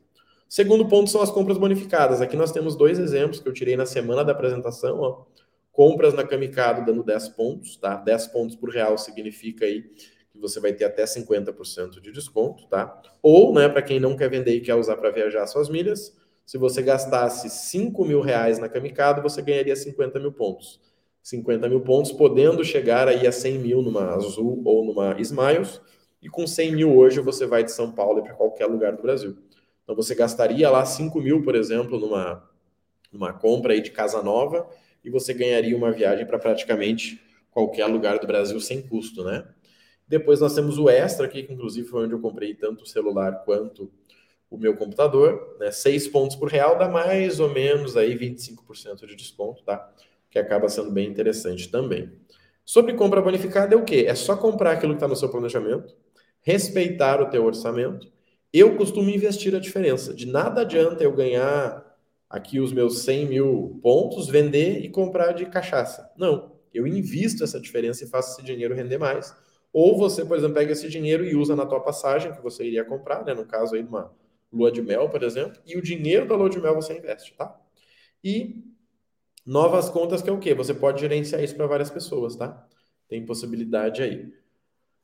Segundo 0.49 0.87
ponto 0.87 1.11
são 1.11 1.21
as 1.21 1.29
compras 1.29 1.59
bonificadas. 1.59 2.21
Aqui 2.21 2.35
nós 2.35 2.51
temos 2.51 2.75
dois 2.75 2.97
exemplos 2.97 3.39
que 3.39 3.47
eu 3.47 3.53
tirei 3.53 3.77
na 3.77 3.85
semana 3.85 4.25
da 4.25 4.31
apresentação. 4.31 4.99
Ó. 4.99 5.25
Compras 5.71 6.15
na 6.15 6.25
Camicado 6.25 6.83
dando 6.83 7.03
10 7.03 7.29
pontos, 7.29 7.77
tá? 7.77 7.97
10 7.97 8.27
pontos 8.27 8.55
por 8.55 8.71
real 8.71 8.97
significa 8.97 9.65
aí 9.65 9.83
que 10.31 10.39
você 10.39 10.59
vai 10.59 10.73
ter 10.73 10.85
até 10.85 11.03
50% 11.03 12.01
de 12.01 12.11
desconto, 12.11 12.67
tá? 12.67 12.99
Ou, 13.21 13.53
né, 13.53 13.69
para 13.69 13.83
quem 13.83 13.99
não 13.99 14.17
quer 14.17 14.27
vender 14.27 14.55
e 14.55 14.61
quer 14.61 14.73
usar 14.73 14.97
para 14.97 15.11
viajar 15.11 15.45
suas 15.45 15.69
milhas, 15.69 16.17
se 16.49 16.57
você 16.57 16.81
gastasse 16.81 17.47
5 17.47 18.03
mil 18.03 18.21
reais 18.21 18.57
na 18.57 18.67
Camicado, 18.67 19.21
você 19.21 19.39
ganharia 19.39 19.75
50 19.75 20.19
mil 20.19 20.31
pontos. 20.31 20.81
50 21.21 21.69
mil 21.69 21.81
pontos, 21.81 22.11
podendo 22.11 22.65
chegar 22.65 23.07
aí 23.07 23.27
a 23.27 23.31
100 23.31 23.59
mil 23.59 23.83
numa 23.83 24.15
Azul 24.15 24.59
ou 24.65 24.83
numa 24.83 25.21
Smiles, 25.21 25.79
e 26.19 26.27
com 26.27 26.47
100 26.47 26.75
mil 26.75 26.97
hoje 26.97 27.19
você 27.19 27.45
vai 27.45 27.63
de 27.63 27.71
São 27.71 27.91
Paulo 27.91 28.23
para 28.23 28.33
qualquer 28.33 28.65
lugar 28.65 28.95
do 28.95 29.01
Brasil. 29.03 29.37
Então 29.83 29.95
você 29.95 30.15
gastaria 30.15 30.67
lá 30.71 30.83
5 30.83 31.21
mil, 31.21 31.43
por 31.43 31.53
exemplo, 31.53 31.99
numa, 31.99 32.43
numa 33.11 33.31
compra 33.31 33.73
aí 33.73 33.81
de 33.81 33.91
casa 33.91 34.23
nova 34.23 34.67
e 35.05 35.09
você 35.11 35.35
ganharia 35.35 35.77
uma 35.77 35.91
viagem 35.91 36.25
para 36.25 36.39
praticamente 36.39 37.21
qualquer 37.51 37.85
lugar 37.85 38.17
do 38.17 38.25
Brasil 38.25 38.59
sem 38.59 38.81
custo, 38.81 39.23
né? 39.23 39.47
Depois 40.07 40.39
nós 40.39 40.55
temos 40.55 40.79
o 40.79 40.89
Extra 40.89 41.27
aqui, 41.27 41.43
que 41.43 41.53
inclusive 41.53 41.87
foi 41.87 42.05
onde 42.05 42.15
eu 42.15 42.19
comprei 42.19 42.55
tanto 42.55 42.85
o 42.85 42.87
celular 42.87 43.43
quanto 43.45 43.91
o 44.49 44.57
meu 44.57 44.75
computador, 44.75 45.57
né? 45.59 45.71
6 45.71 46.07
pontos 46.07 46.35
por 46.35 46.49
real 46.49 46.77
dá 46.77 46.87
mais 46.87 47.39
ou 47.39 47.49
menos 47.49 47.95
aí 47.95 48.15
25% 48.17 49.05
de 49.05 49.15
desconto, 49.15 49.63
tá? 49.63 49.91
Que 50.29 50.39
acaba 50.39 50.69
sendo 50.69 50.91
bem 50.91 51.07
interessante 51.07 51.69
também. 51.69 52.11
Sobre 52.65 52.93
compra 52.93 53.21
bonificada 53.21 53.73
é 53.73 53.77
o 53.77 53.83
quê? 53.83 54.05
É 54.07 54.15
só 54.15 54.35
comprar 54.35 54.73
aquilo 54.73 54.93
que 54.93 54.97
está 54.97 55.07
no 55.07 55.15
seu 55.15 55.29
planejamento, 55.29 55.95
respeitar 56.41 57.21
o 57.21 57.29
teu 57.29 57.45
orçamento 57.45 58.11
eu 58.51 58.75
costumo 58.75 59.09
investir 59.09 59.55
a 59.55 59.59
diferença. 59.59 60.13
De 60.13 60.25
nada 60.25 60.61
adianta 60.61 61.03
eu 61.03 61.11
ganhar 61.11 61.85
aqui 62.29 62.59
os 62.59 62.71
meus 62.71 63.03
100 63.03 63.27
mil 63.27 63.79
pontos, 63.81 64.27
vender 64.27 64.83
e 64.83 64.89
comprar 64.89 65.33
de 65.33 65.45
cachaça. 65.45 66.11
Não, 66.17 66.53
eu 66.73 66.87
invisto 66.87 67.43
essa 67.43 67.59
diferença 67.59 68.03
e 68.03 68.07
faço 68.07 68.33
esse 68.33 68.43
dinheiro 68.43 68.75
render 68.75 68.97
mais. 68.97 69.35
Ou 69.71 69.97
você, 69.97 70.25
por 70.25 70.35
exemplo, 70.35 70.55
pega 70.55 70.71
esse 70.71 70.89
dinheiro 70.89 71.23
e 71.23 71.35
usa 71.35 71.55
na 71.55 71.65
tua 71.65 71.79
passagem 71.79 72.33
que 72.33 72.41
você 72.41 72.65
iria 72.65 72.83
comprar, 72.83 73.23
né? 73.23 73.35
No 73.35 73.45
caso 73.45 73.75
aí 73.75 73.83
de 73.83 73.89
uma 73.89 74.11
lua 74.51 74.71
de 74.71 74.81
mel, 74.81 75.09
por 75.09 75.23
exemplo, 75.23 75.61
e 75.65 75.77
o 75.77 75.81
dinheiro 75.81 76.27
da 76.27 76.35
lua 76.35 76.49
de 76.49 76.59
mel 76.59 76.75
você 76.75 76.97
investe, 76.97 77.33
tá? 77.33 77.59
E 78.23 78.63
novas 79.45 79.89
contas 79.89 80.21
que 80.21 80.29
é 80.29 80.33
o 80.33 80.39
quê? 80.39 80.53
Você 80.53 80.73
pode 80.73 81.01
gerenciar 81.01 81.43
isso 81.43 81.55
para 81.55 81.67
várias 81.67 81.89
pessoas, 81.89 82.35
tá? 82.35 82.67
Tem 83.07 83.25
possibilidade 83.25 84.01
aí. 84.01 84.31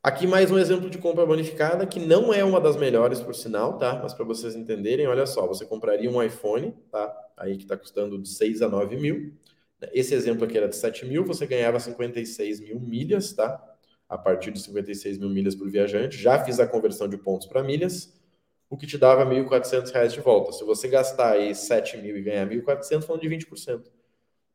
Aqui 0.06 0.28
mais 0.28 0.52
um 0.52 0.60
exemplo 0.60 0.88
de 0.88 1.00
compra 1.00 1.25
bonificada, 1.25 1.84
que 1.88 2.00
não 2.00 2.32
é 2.32 2.44
uma 2.44 2.62
das 2.62 2.75
melhores, 2.75 3.20
por 3.20 3.34
sinal, 3.34 3.80
tá? 3.80 4.00
Mas 4.04 4.14
para 4.14 4.24
vocês 4.24 4.56
entenderem, 4.56 5.08
olha 5.08 5.25
só, 5.25 5.48
você 5.48 5.66
compraria 5.66 6.12
um 6.12 6.22
iPhone, 6.22 6.75
tá? 6.92 7.12
Aí 7.36 7.58
que 7.58 7.64
está 7.64 7.75
custando 7.75 8.22
de 8.22 8.30
6 8.30 8.62
a 8.62 8.70
9 8.70 8.98
mil. 8.98 9.34
Esse 9.92 10.14
exemplo 10.14 10.46
aqui 10.46 10.58
era 10.58 10.70
de 10.70 10.75
7 10.75 11.08
mil, 11.08 11.25
você 11.25 11.48
ganhava 11.48 11.80
56 11.80 12.60
mil 12.60 12.80
milhas, 12.80 13.34
tá? 13.34 13.60
A 14.08 14.16
partir 14.16 14.52
de 14.52 14.60
56 14.60 15.18
mil 15.18 15.30
milhas 15.30 15.56
por 15.56 15.68
viajante. 15.72 16.18
Já 16.18 16.44
fiz 16.46 16.60
a 16.60 16.68
conversão 16.68 17.08
de 17.08 17.18
pontos 17.18 17.48
para 17.48 17.64
milhas, 17.64 18.14
o 18.75 18.77
que 18.77 18.86
te 18.86 18.98
dava 18.98 19.25
1.400 19.25 19.91
reais 19.91 20.13
de 20.13 20.20
volta. 20.20 20.51
Se 20.51 20.63
você 20.63 20.89
gastar 20.89 21.32
aí 21.32 21.55
7 21.55 21.98
mil 21.98 22.17
e 22.17 22.22
ganhar 22.22 22.46
1.400, 22.46 23.03
falando 23.03 23.22
de 23.22 23.29
20%. 23.29 23.84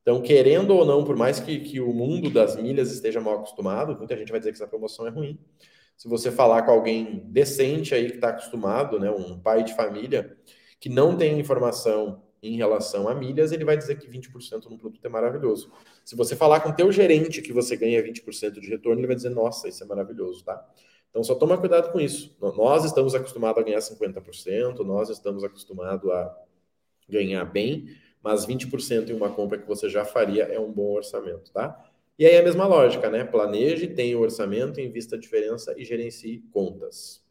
Então, 0.03 0.21
querendo 0.21 0.75
ou 0.75 0.85
não, 0.85 1.05
por 1.05 1.17
mais 1.17 1.41
que, 1.41 1.59
que 1.61 1.81
o 1.81 1.93
mundo 1.93 2.31
das 2.31 2.55
milhas 2.55 2.93
esteja 2.93 3.21
mal 3.21 3.37
acostumado, 3.37 3.97
muita 3.97 4.17
gente 4.17 4.31
vai 4.31 4.39
dizer 4.39 4.53
que 4.53 4.57
essa 4.57 4.67
promoção 4.67 5.07
é 5.07 5.11
ruim. 5.11 5.39
Se 5.97 6.07
você 6.07 6.31
falar 6.31 6.63
com 6.63 6.71
alguém 6.71 7.23
decente 7.27 7.95
aí 7.95 8.11
que 8.11 8.17
está 8.17 8.29
acostumado, 8.29 8.99
né, 8.99 9.11
um 9.11 9.39
pai 9.39 9.65
de 9.65 9.75
família, 9.75 10.37
que 10.79 10.89
não 10.89 11.17
tem 11.17 11.39
informação 11.39 12.23
em 12.43 12.57
relação 12.57 13.09
a 13.09 13.15
milhas, 13.15 13.53
ele 13.53 13.65
vai 13.65 13.77
dizer 13.77 13.99
que 13.99 14.07
20% 14.07 14.67
no 14.69 14.79
produto 14.79 15.05
é 15.05 15.09
maravilhoso. 15.09 15.71
Se 16.05 16.15
você 16.17 16.37
falar 16.37 16.61
com 16.61 16.71
o 16.71 16.75
teu 16.75 16.93
gerente 16.93 17.43
que 17.43 17.53
você 17.53 17.77
ganha 17.77 18.03
20% 18.03 18.61
de 18.61 18.69
retorno, 18.69 19.01
ele 19.01 19.07
vai 19.07 19.17
dizer, 19.17 19.31
nossa, 19.31 19.69
isso 19.69 19.83
é 19.83 19.87
maravilhoso, 19.87 20.45
tá? 20.45 20.67
Então, 21.11 21.23
só 21.25 21.35
toma 21.35 21.59
cuidado 21.59 21.93
com 21.93 22.01
isso. 22.01 22.37
Nós 22.41 22.85
estamos 22.85 23.15
acostumados 23.15 23.61
a 23.61 23.65
ganhar 23.65 23.81
50%, 23.81 24.79
nós 24.85 25.11
estamos 25.11 25.45
acostumados 25.45 26.09
a 26.09 26.37
ganhar 27.09 27.45
bem, 27.45 27.89
mas 28.23 28.47
20% 28.47 29.11
em 29.11 29.13
uma 29.13 29.31
compra 29.31 29.59
que 29.59 29.67
você 29.67 29.89
já 29.89 30.05
faria 30.05 30.45
é 30.45 30.59
um 30.59 30.71
bom 30.71 30.93
orçamento, 30.93 31.51
tá? 31.51 31.85
E 32.19 32.27
aí 32.27 32.37
a 32.37 32.43
mesma 32.43 32.67
lógica, 32.67 33.11
né? 33.11 33.25
Planeje, 33.25 33.89
tenha 33.89 34.17
o 34.17 34.21
orçamento, 34.21 34.81
invista 34.81 35.17
a 35.17 35.19
diferença 35.19 35.75
e 35.77 35.85
gerencie 35.85 36.45
contas. 36.53 37.25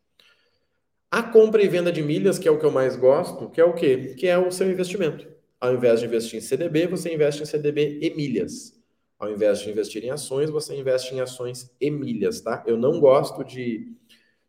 A 1.12 1.24
compra 1.24 1.64
e 1.64 1.68
venda 1.68 1.92
de 1.92 2.02
milhas, 2.02 2.38
que 2.38 2.48
é 2.48 2.52
o 2.52 2.60
que 2.60 2.66
eu 2.66 2.72
mais 2.72 2.96
gosto, 2.96 3.50
que 3.50 3.62
é 3.62 3.64
o 3.64 3.74
quê? 3.74 4.16
Que 4.18 4.28
é 4.28 4.38
o 4.38 4.52
seu 4.52 4.70
investimento. 4.70 5.28
Ao 5.60 5.74
invés 5.74 6.00
de 6.00 6.06
investir 6.06 6.38
em 6.38 6.42
CDB, 6.42 6.88
você 6.88 7.14
investe 7.14 7.44
em 7.44 7.46
CDB 7.46 8.00
e 8.02 8.16
milhas. 8.16 8.79
Ao 9.20 9.30
invés 9.30 9.60
de 9.60 9.70
investir 9.70 10.04
em 10.04 10.10
ações, 10.10 10.50
você 10.50 10.76
investe 10.76 11.14
em 11.14 11.20
ações 11.20 11.70
e 11.80 11.92
milhas, 11.92 12.42
tá? 12.42 12.64
Eu 12.66 12.78
não 12.78 13.00
gosto 13.00 13.44
de, 13.44 13.94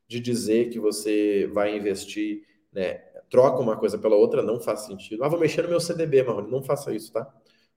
de 0.07 0.21
dizer 0.21 0.71
que 0.71 0.79
você 0.79 1.50
vai 1.53 1.77
investir 1.77 2.47
né, 2.73 2.95
troca 3.29 3.61
uma 3.61 3.77
coisa 3.77 3.99
pela 3.99 4.17
outra, 4.17 4.43
não 4.43 4.61
faz 4.61 4.81
sentido. 4.81 5.25
Ah, 5.25 5.29
vou 5.29 5.41
mexer 5.41 5.62
no 5.62 5.69
meu 5.69 5.81
CDB, 5.81 6.23
Marrone. 6.23 6.50
Não 6.50 6.62
faça 6.62 6.95
isso, 6.95 7.12
tá? 7.12 7.33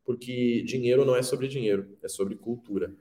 Porque 0.05 0.63
dinheiro 0.63 1.03
não 1.05 1.15
é 1.15 1.21
sobre 1.21 1.47
dinheiro, 1.47 1.97
é 2.03 2.07
sobre 2.07 2.35
cultura. 2.35 2.93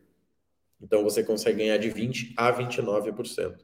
Então 0.81 1.03
você 1.03 1.23
consegue 1.23 1.59
ganhar 1.59 1.79
de 1.79 1.91
20 1.91 2.35
a 2.37 2.53
29% 2.53 3.57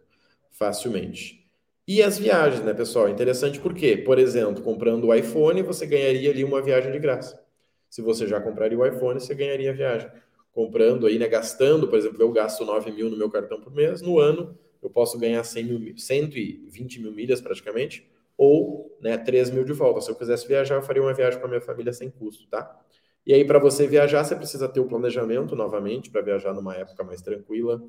facilmente. 0.51 1.47
E 1.87 2.03
as 2.03 2.19
viagens, 2.19 2.63
né, 2.63 2.75
pessoal? 2.75 3.09
Interessante 3.09 3.61
porque, 3.61 3.97
por 3.97 4.19
exemplo, 4.19 4.63
comprando 4.63 5.05
o 5.05 5.15
iPhone, 5.15 5.63
você 5.63 5.87
ganharia 5.87 6.31
ali 6.31 6.45
uma 6.45 6.61
viagem 6.61 6.93
de 6.93 6.99
graça. 6.99 7.43
Se 7.89 8.03
você 8.03 8.27
já 8.27 8.41
compraria 8.41 8.79
o 8.79 8.87
iPhone, 8.87 9.21
você 9.21 9.35
ganharia 9.35 9.71
a 9.71 9.75
viagem. 9.75 10.11
Comprando 10.53 11.07
aí, 11.07 11.19
né, 11.19 11.29
gastando, 11.29 11.89
por 11.89 11.99
exemplo, 11.99 12.21
eu 12.21 12.33
gasto 12.33 12.65
9 12.65 12.91
mil 12.91 13.09
no 13.11 13.17
meu 13.17 13.31
cartão 13.31 13.61
por 13.61 13.73
mês, 13.73 14.03
no 14.03 14.19
ano 14.19 14.59
eu 14.83 14.91
posso 14.91 15.19
ganhar 15.19 15.43
100 15.45 15.65
mil, 15.65 15.99
120 15.99 17.01
mil 17.01 17.13
milhas 17.13 17.41
praticamente, 17.41 18.09
ou 18.37 18.97
né, 19.01 19.19
3 19.19 19.51
mil 19.51 19.65
de 19.65 19.73
volta. 19.73 20.01
Se 20.01 20.11
eu 20.11 20.15
quisesse 20.15 20.47
viajar, 20.47 20.77
eu 20.77 20.83
faria 20.83 21.03
uma 21.03 21.13
viagem 21.13 21.39
para 21.39 21.49
minha 21.49 21.61
família 21.61 21.93
sem 21.93 22.11
custo, 22.11 22.49
tá? 22.49 22.79
E 23.27 23.35
aí, 23.35 23.45
para 23.45 23.59
você 23.59 23.87
viajar, 23.87 24.25
você 24.25 24.35
precisa 24.35 24.69
ter 24.69 24.81
o 24.81 24.87
planejamento 24.87 25.55
novamente 25.55 26.11
para 26.11 26.23
viajar 26.23 26.55
numa 26.55 26.75
época 26.75 27.05
mais 27.05 27.21
tranquila, 27.21 27.83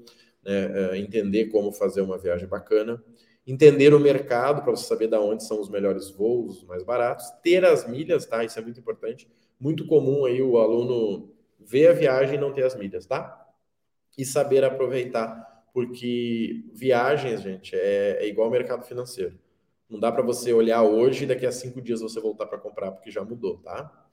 né, 0.43 0.93
é, 0.93 0.97
entender 0.97 1.45
como 1.45 1.71
fazer 1.71 2.01
uma 2.01 2.17
viagem 2.17 2.47
bacana, 2.47 3.01
entender 3.45 3.93
o 3.93 3.99
mercado 3.99 4.61
para 4.63 4.71
você 4.71 4.85
saber 4.85 5.07
de 5.07 5.15
onde 5.15 5.43
são 5.43 5.61
os 5.61 5.69
melhores 5.69 6.09
voos, 6.09 6.57
os 6.57 6.63
mais 6.65 6.83
baratos, 6.83 7.29
ter 7.43 7.63
as 7.63 7.87
milhas, 7.87 8.25
tá? 8.25 8.43
Isso 8.43 8.59
é 8.59 8.61
muito 8.61 8.79
importante. 8.79 9.27
Muito 9.59 9.85
comum 9.85 10.25
aí 10.25 10.41
o 10.41 10.57
aluno 10.57 11.31
ver 11.59 11.89
a 11.89 11.93
viagem 11.93 12.35
e 12.35 12.41
não 12.41 12.53
ter 12.53 12.63
as 12.63 12.75
milhas, 12.75 13.05
tá? 13.05 13.47
E 14.17 14.25
saber 14.25 14.63
aproveitar, 14.63 15.65
porque 15.73 16.63
viagens, 16.73 17.41
gente, 17.41 17.75
é, 17.75 18.23
é 18.23 18.27
igual 18.27 18.45
ao 18.45 18.51
mercado 18.51 18.83
financeiro. 18.83 19.37
Não 19.89 19.99
dá 19.99 20.11
para 20.11 20.23
você 20.23 20.53
olhar 20.53 20.83
hoje 20.83 21.23
e 21.23 21.27
daqui 21.27 21.45
a 21.45 21.51
cinco 21.51 21.81
dias 21.81 22.01
você 22.01 22.19
voltar 22.19 22.45
para 22.45 22.59
comprar, 22.59 22.91
porque 22.91 23.09
já 23.09 23.23
mudou, 23.23 23.57
tá? 23.57 24.07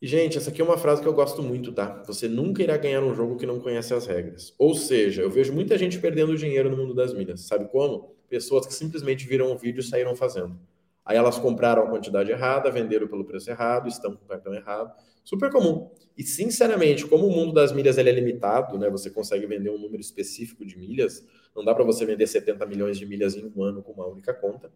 E, 0.00 0.06
gente, 0.06 0.36
essa 0.36 0.50
aqui 0.50 0.60
é 0.60 0.64
uma 0.64 0.76
frase 0.76 1.00
que 1.00 1.08
eu 1.08 1.14
gosto 1.14 1.42
muito, 1.42 1.72
tá? 1.72 2.02
Você 2.06 2.28
nunca 2.28 2.62
irá 2.62 2.76
ganhar 2.76 3.02
um 3.02 3.14
jogo 3.14 3.36
que 3.36 3.46
não 3.46 3.58
conhece 3.58 3.94
as 3.94 4.06
regras. 4.06 4.54
Ou 4.58 4.74
seja, 4.74 5.22
eu 5.22 5.30
vejo 5.30 5.52
muita 5.52 5.78
gente 5.78 5.98
perdendo 5.98 6.36
dinheiro 6.36 6.70
no 6.70 6.76
mundo 6.76 6.94
das 6.94 7.14
milhas. 7.14 7.40
Sabe 7.46 7.66
como? 7.68 8.14
Pessoas 8.28 8.66
que 8.66 8.74
simplesmente 8.74 9.26
viram 9.26 9.50
o 9.50 9.56
vídeo 9.56 9.80
e 9.80 9.82
saíram 9.82 10.14
fazendo. 10.14 10.58
Aí 11.04 11.16
elas 11.16 11.38
compraram 11.38 11.82
a 11.82 11.90
quantidade 11.90 12.30
errada, 12.30 12.70
venderam 12.70 13.06
pelo 13.06 13.24
preço 13.24 13.50
errado, 13.50 13.88
estão 13.88 14.16
com 14.16 14.24
o 14.24 14.28
cartão 14.28 14.54
errado. 14.54 14.94
Super 15.22 15.50
comum. 15.50 15.90
E, 16.16 16.22
sinceramente, 16.22 17.06
como 17.06 17.26
o 17.26 17.30
mundo 17.30 17.52
das 17.52 17.72
milhas 17.72 17.98
ele 17.98 18.10
é 18.10 18.12
limitado, 18.12 18.78
né? 18.78 18.88
Você 18.88 19.10
consegue 19.10 19.46
vender 19.46 19.70
um 19.70 19.78
número 19.78 20.00
específico 20.00 20.64
de 20.64 20.78
milhas. 20.78 21.26
Não 21.54 21.64
dá 21.64 21.74
para 21.74 21.84
você 21.84 22.06
vender 22.06 22.26
70 22.26 22.64
milhões 22.66 22.98
de 22.98 23.04
milhas 23.04 23.34
em 23.34 23.52
um 23.54 23.62
ano 23.62 23.82
com 23.82 23.92
uma 23.92 24.06
única 24.06 24.32
conta. 24.32 24.70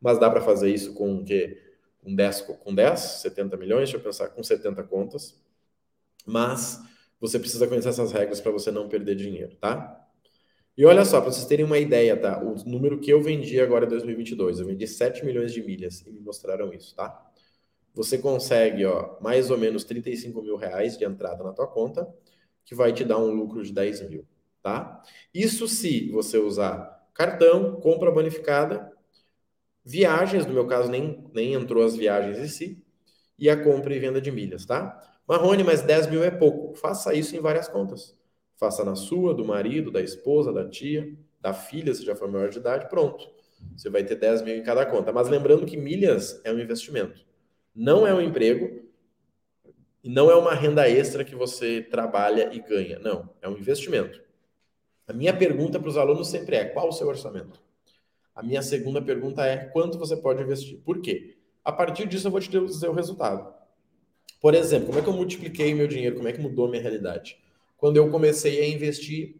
Mas 0.00 0.18
dá 0.18 0.28
para 0.28 0.40
fazer 0.40 0.72
isso 0.72 0.94
com 0.94 1.16
o 1.16 1.24
quê? 1.24 1.60
Com 2.02 2.14
10, 2.14 2.40
com 2.40 2.74
10, 2.74 3.00
70 3.00 3.56
milhões, 3.56 3.84
deixa 3.84 3.96
eu 3.96 4.00
pensar, 4.00 4.28
com 4.28 4.42
70 4.42 4.82
contas. 4.84 5.40
Mas 6.26 6.80
você 7.20 7.38
precisa 7.38 7.66
conhecer 7.68 7.90
essas 7.90 8.10
regras 8.10 8.40
para 8.40 8.50
você 8.50 8.70
não 8.72 8.88
perder 8.88 9.14
dinheiro, 9.14 9.54
tá? 9.56 10.01
E 10.76 10.84
olha 10.86 11.04
só, 11.04 11.20
para 11.20 11.30
vocês 11.30 11.46
terem 11.46 11.64
uma 11.64 11.78
ideia, 11.78 12.16
tá? 12.16 12.42
O 12.42 12.54
número 12.68 12.98
que 12.98 13.10
eu 13.10 13.20
vendi 13.22 13.60
agora 13.60 13.84
em 13.84 13.88
2022, 13.88 14.58
eu 14.58 14.66
vendi 14.66 14.86
7 14.86 15.24
milhões 15.24 15.52
de 15.52 15.62
milhas 15.62 16.00
e 16.06 16.10
me 16.10 16.20
mostraram 16.20 16.72
isso, 16.72 16.94
tá? 16.94 17.30
Você 17.94 18.18
consegue, 18.18 18.84
ó, 18.86 19.18
mais 19.20 19.50
ou 19.50 19.58
menos 19.58 19.84
35 19.84 20.42
mil 20.42 20.56
reais 20.56 20.96
de 20.96 21.04
entrada 21.04 21.44
na 21.44 21.52
tua 21.52 21.66
conta, 21.66 22.08
que 22.64 22.74
vai 22.74 22.92
te 22.92 23.04
dar 23.04 23.18
um 23.18 23.32
lucro 23.32 23.62
de 23.62 23.72
10 23.72 24.08
mil, 24.08 24.26
tá? 24.62 25.02
Isso 25.34 25.68
se 25.68 26.10
você 26.10 26.38
usar 26.38 27.06
cartão, 27.14 27.76
compra 27.80 28.10
bonificada, 28.10 28.90
viagens, 29.84 30.46
no 30.46 30.54
meu 30.54 30.66
caso 30.66 30.90
nem, 30.90 31.24
nem 31.34 31.54
entrou 31.54 31.84
as 31.84 31.96
viagens 31.96 32.38
em 32.38 32.48
si, 32.48 32.84
e 33.38 33.50
a 33.50 33.62
compra 33.62 33.94
e 33.94 33.98
venda 33.98 34.20
de 34.20 34.30
milhas, 34.30 34.64
tá? 34.66 34.98
Marrone, 35.26 35.64
mas 35.64 35.82
10 35.82 36.06
mil 36.08 36.22
é 36.24 36.30
pouco. 36.30 36.74
Faça 36.76 37.14
isso 37.14 37.36
em 37.36 37.40
várias 37.40 37.68
contas. 37.68 38.16
Faça 38.62 38.84
na 38.84 38.94
sua, 38.94 39.34
do 39.34 39.44
marido, 39.44 39.90
da 39.90 40.00
esposa, 40.00 40.52
da 40.52 40.68
tia, 40.68 41.12
da 41.40 41.52
filha, 41.52 41.92
se 41.92 42.04
já 42.04 42.14
for 42.14 42.30
maior 42.30 42.48
de 42.48 42.58
idade, 42.58 42.88
pronto. 42.88 43.28
Você 43.76 43.90
vai 43.90 44.04
ter 44.04 44.14
10 44.14 44.42
mil 44.42 44.56
em 44.56 44.62
cada 44.62 44.86
conta. 44.86 45.12
Mas 45.12 45.28
lembrando 45.28 45.66
que 45.66 45.76
milhas 45.76 46.40
é 46.44 46.52
um 46.52 46.60
investimento. 46.60 47.26
Não 47.74 48.06
é 48.06 48.14
um 48.14 48.20
emprego 48.20 48.84
e 50.00 50.08
não 50.08 50.30
é 50.30 50.36
uma 50.36 50.54
renda 50.54 50.88
extra 50.88 51.24
que 51.24 51.34
você 51.34 51.82
trabalha 51.82 52.54
e 52.54 52.60
ganha. 52.60 53.00
Não, 53.00 53.30
é 53.42 53.48
um 53.48 53.58
investimento. 53.58 54.22
A 55.08 55.12
minha 55.12 55.36
pergunta 55.36 55.80
para 55.80 55.88
os 55.88 55.96
alunos 55.96 56.28
sempre 56.28 56.54
é: 56.54 56.64
qual 56.64 56.88
o 56.88 56.92
seu 56.92 57.08
orçamento? 57.08 57.60
A 58.32 58.44
minha 58.44 58.62
segunda 58.62 59.02
pergunta 59.02 59.44
é: 59.44 59.56
quanto 59.56 59.98
você 59.98 60.16
pode 60.16 60.40
investir? 60.40 60.78
Por 60.84 61.00
quê? 61.00 61.36
A 61.64 61.72
partir 61.72 62.06
disso 62.06 62.28
eu 62.28 62.30
vou 62.30 62.40
te 62.40 62.48
dizer 62.48 62.88
o 62.88 62.92
resultado. 62.92 63.52
Por 64.40 64.54
exemplo, 64.54 64.86
como 64.86 65.00
é 65.00 65.02
que 65.02 65.08
eu 65.08 65.14
multipliquei 65.14 65.74
meu 65.74 65.88
dinheiro? 65.88 66.14
Como 66.14 66.28
é 66.28 66.32
que 66.32 66.40
mudou 66.40 66.68
minha 66.68 66.80
realidade? 66.80 67.42
Quando 67.82 67.96
eu 67.96 68.08
comecei 68.12 68.60
a 68.60 68.68
investir 68.68 69.34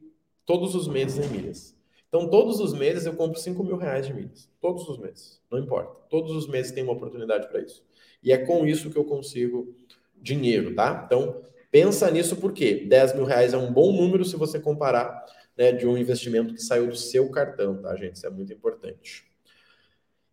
todos 0.45 0.75
os 0.75 0.89
meses 0.89 1.25
em 1.25 1.29
milhas. 1.29 1.77
Então, 2.09 2.29
todos 2.29 2.59
os 2.59 2.75
meses 2.75 3.07
eu 3.07 3.15
compro 3.15 3.39
5 3.39 3.63
mil 3.63 3.77
reais 3.77 4.05
de 4.05 4.13
milhas. 4.13 4.51
Todos 4.61 4.89
os 4.89 4.99
meses. 4.99 5.41
Não 5.49 5.61
importa. 5.61 6.01
Todos 6.11 6.33
os 6.33 6.49
meses 6.49 6.73
tem 6.73 6.83
uma 6.83 6.95
oportunidade 6.95 7.47
para 7.47 7.61
isso. 7.61 7.85
E 8.21 8.33
é 8.33 8.39
com 8.39 8.67
isso 8.67 8.91
que 8.91 8.97
eu 8.97 9.05
consigo 9.05 9.73
dinheiro, 10.21 10.75
tá? 10.75 11.05
Então, 11.07 11.41
pensa 11.71 12.11
nisso 12.11 12.35
porque 12.35 12.85
10 12.85 13.15
mil 13.15 13.25
reais 13.25 13.55
é 13.55 13.57
um 13.57 13.73
bom 13.73 13.93
número 13.93 14.25
se 14.25 14.35
você 14.35 14.59
comparar 14.59 15.25
né, 15.57 15.71
de 15.71 15.87
um 15.87 15.97
investimento 15.97 16.53
que 16.53 16.63
saiu 16.63 16.89
do 16.89 16.97
seu 16.97 17.31
cartão, 17.31 17.81
tá, 17.81 17.95
gente? 17.95 18.17
Isso 18.17 18.27
é 18.27 18.31
muito 18.31 18.53
importante. 18.53 19.25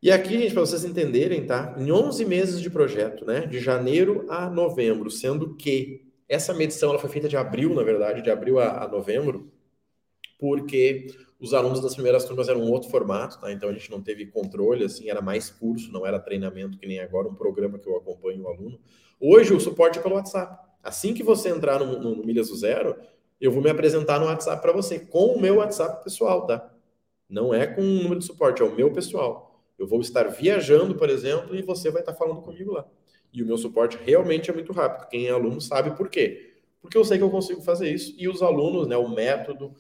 E 0.02 0.12
aqui, 0.12 0.36
gente, 0.36 0.54
para 0.54 0.62
vocês 0.62 0.84
entenderem, 0.84 1.46
tá? 1.46 1.76
Em 1.78 1.92
11 1.92 2.26
meses 2.26 2.60
de 2.60 2.72
projeto, 2.72 3.24
né? 3.24 3.42
De 3.42 3.60
janeiro 3.60 4.26
a 4.30 4.50
novembro, 4.50 5.12
sendo 5.12 5.56
que 5.56 6.09
essa 6.30 6.54
medição 6.54 6.92
ela 6.92 7.00
foi 7.00 7.10
feita 7.10 7.28
de 7.28 7.36
abril, 7.36 7.74
na 7.74 7.82
verdade, 7.82 8.22
de 8.22 8.30
abril 8.30 8.60
a, 8.60 8.84
a 8.84 8.88
novembro, 8.88 9.52
porque 10.40 11.08
os 11.40 11.54
alunos 11.54 11.82
das 11.82 11.96
primeiras 11.96 12.24
turmas 12.24 12.48
eram 12.48 12.62
um 12.62 12.72
outro 12.72 12.90
formato, 12.90 13.40
tá? 13.40 13.52
Então 13.52 13.68
a 13.68 13.74
gente 13.74 13.90
não 13.90 14.02
teve 14.02 14.28
controle, 14.28 14.86
assim, 14.86 15.10
era 15.10 15.22
mais 15.22 15.50
curso, 15.50 15.92
não 15.92 16.06
era 16.06 16.20
treinamento 16.20 16.78
que 16.78 16.86
nem 16.86 17.00
agora, 17.00 17.28
um 17.28 17.36
programa 17.36 17.80
que 17.80 17.88
eu 17.88 17.98
acompanho 17.98 18.44
o 18.44 18.48
aluno. 18.48 18.80
Hoje 19.20 19.54
o 19.54 19.60
suporte 19.60 19.98
é 19.98 20.02
pelo 20.02 20.16
WhatsApp. 20.16 20.70
Assim 20.84 21.14
que 21.14 21.24
você 21.24 21.50
entrar 21.50 21.80
no, 21.80 22.00
no, 22.00 22.16
no 22.16 22.24
Milhas 22.24 22.50
do 22.50 22.56
Zero, 22.56 22.96
eu 23.42 23.52
vou 23.52 23.62
me 23.64 23.70
apresentar 23.70 24.20
no 24.20 24.28
WhatsApp 24.28 24.62
para 24.62 24.72
você, 24.72 25.00
com 25.00 25.34
o 25.34 25.42
meu 25.42 25.56
WhatsApp 25.56 26.04
pessoal, 26.04 26.46
tá? 26.46 26.72
Não 27.28 27.54
é 27.54 27.66
com 27.68 27.82
o 27.82 27.86
número 27.86 28.20
de 28.20 28.26
suporte, 28.26 28.62
é 28.62 28.66
o 28.66 28.76
meu 28.76 28.92
pessoal. 28.92 29.64
Eu 29.78 29.88
vou 29.88 30.02
estar 30.02 30.28
viajando, 30.28 30.96
por 30.96 31.10
exemplo, 31.10 31.56
e 31.56 31.62
você 31.62 31.90
vai 31.90 32.02
estar 32.02 32.14
falando 32.14 32.42
comigo 32.42 32.74
lá. 32.74 32.86
E 33.34 33.44
o 33.44 33.46
meu 33.46 33.58
suporte 33.58 33.98
realmente 34.04 34.50
é 34.50 34.54
muito 34.54 34.74
rápido. 34.74 35.08
Quem 35.10 35.28
é 35.28 35.32
aluno 35.32 35.62
sabe 35.62 35.96
por 35.96 36.10
quê. 36.10 36.56
Porque 36.82 36.98
eu 36.98 37.04
sei 37.04 37.18
que 37.18 37.24
eu 37.24 37.30
consigo 37.30 37.62
fazer 37.62 37.92
isso 37.92 38.16
e 38.18 38.28
os 38.28 38.42
alunos, 38.42 38.88
né, 38.88 38.98
o 38.98 39.10
método, 39.10 39.76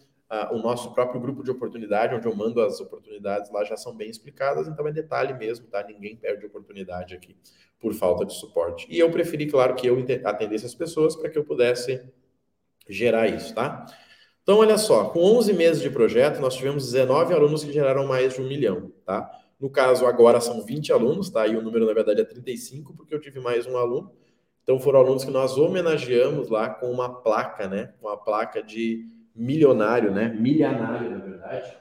o 0.51 0.57
nosso 0.57 0.93
próprio 0.93 1.19
grupo 1.19 1.43
de 1.43 1.49
oportunidade, 1.49 2.13
onde 2.13 2.27
eu 2.27 2.35
mando 2.35 2.61
as 2.61 2.79
oportunidades 2.79 3.49
lá, 3.51 3.63
já 3.63 3.75
são 3.75 3.95
bem 3.95 4.09
explicadas, 4.09 4.67
então 4.67 4.87
é 4.87 4.91
detalhe 4.91 5.33
mesmo, 5.33 5.65
tá? 5.65 5.83
Ninguém 5.83 6.15
perde 6.15 6.45
oportunidade 6.45 7.15
aqui 7.15 7.35
por 7.79 7.93
falta 7.95 8.25
de 8.25 8.33
suporte. 8.33 8.85
E 8.89 8.99
eu 8.99 9.09
preferi, 9.09 9.47
claro, 9.47 9.73
que 9.73 9.87
eu 9.87 9.97
atendesse 10.25 10.67
as 10.67 10.75
pessoas 10.75 11.15
para 11.15 11.29
que 11.29 11.37
eu 11.37 11.43
pudesse 11.43 12.03
gerar 12.87 13.27
isso, 13.27 13.55
tá? 13.55 13.85
Então, 14.43 14.59
olha 14.59 14.77
só, 14.77 15.05
com 15.05 15.19
11 15.19 15.53
meses 15.53 15.81
de 15.81 15.89
projeto, 15.89 16.39
nós 16.39 16.55
tivemos 16.55 16.85
19 16.85 17.33
alunos 17.33 17.63
que 17.63 17.71
geraram 17.71 18.05
mais 18.05 18.35
de 18.35 18.41
um 18.41 18.47
milhão, 18.47 18.91
tá? 19.05 19.31
No 19.59 19.69
caso, 19.69 20.05
agora 20.05 20.39
são 20.39 20.65
20 20.65 20.93
alunos, 20.93 21.29
tá? 21.29 21.45
E 21.45 21.57
o 21.57 21.61
número, 21.61 21.85
na 21.85 21.93
verdade, 21.93 22.21
é 22.21 22.23
35, 22.23 22.95
porque 22.95 23.13
eu 23.13 23.19
tive 23.19 23.39
mais 23.39 23.67
um 23.67 23.75
aluno. 23.77 24.11
Então, 24.63 24.79
foram 24.79 24.99
alunos 24.99 25.25
que 25.25 25.31
nós 25.31 25.57
homenageamos 25.57 26.49
lá 26.49 26.69
com 26.69 26.89
uma 26.89 27.21
placa, 27.21 27.67
né? 27.67 27.93
Uma 28.01 28.15
placa 28.15 28.63
de 28.63 29.05
milionário, 29.35 30.11
né? 30.11 30.29
Milionário, 30.29 31.09
na 31.09 31.17
verdade. 31.17 31.77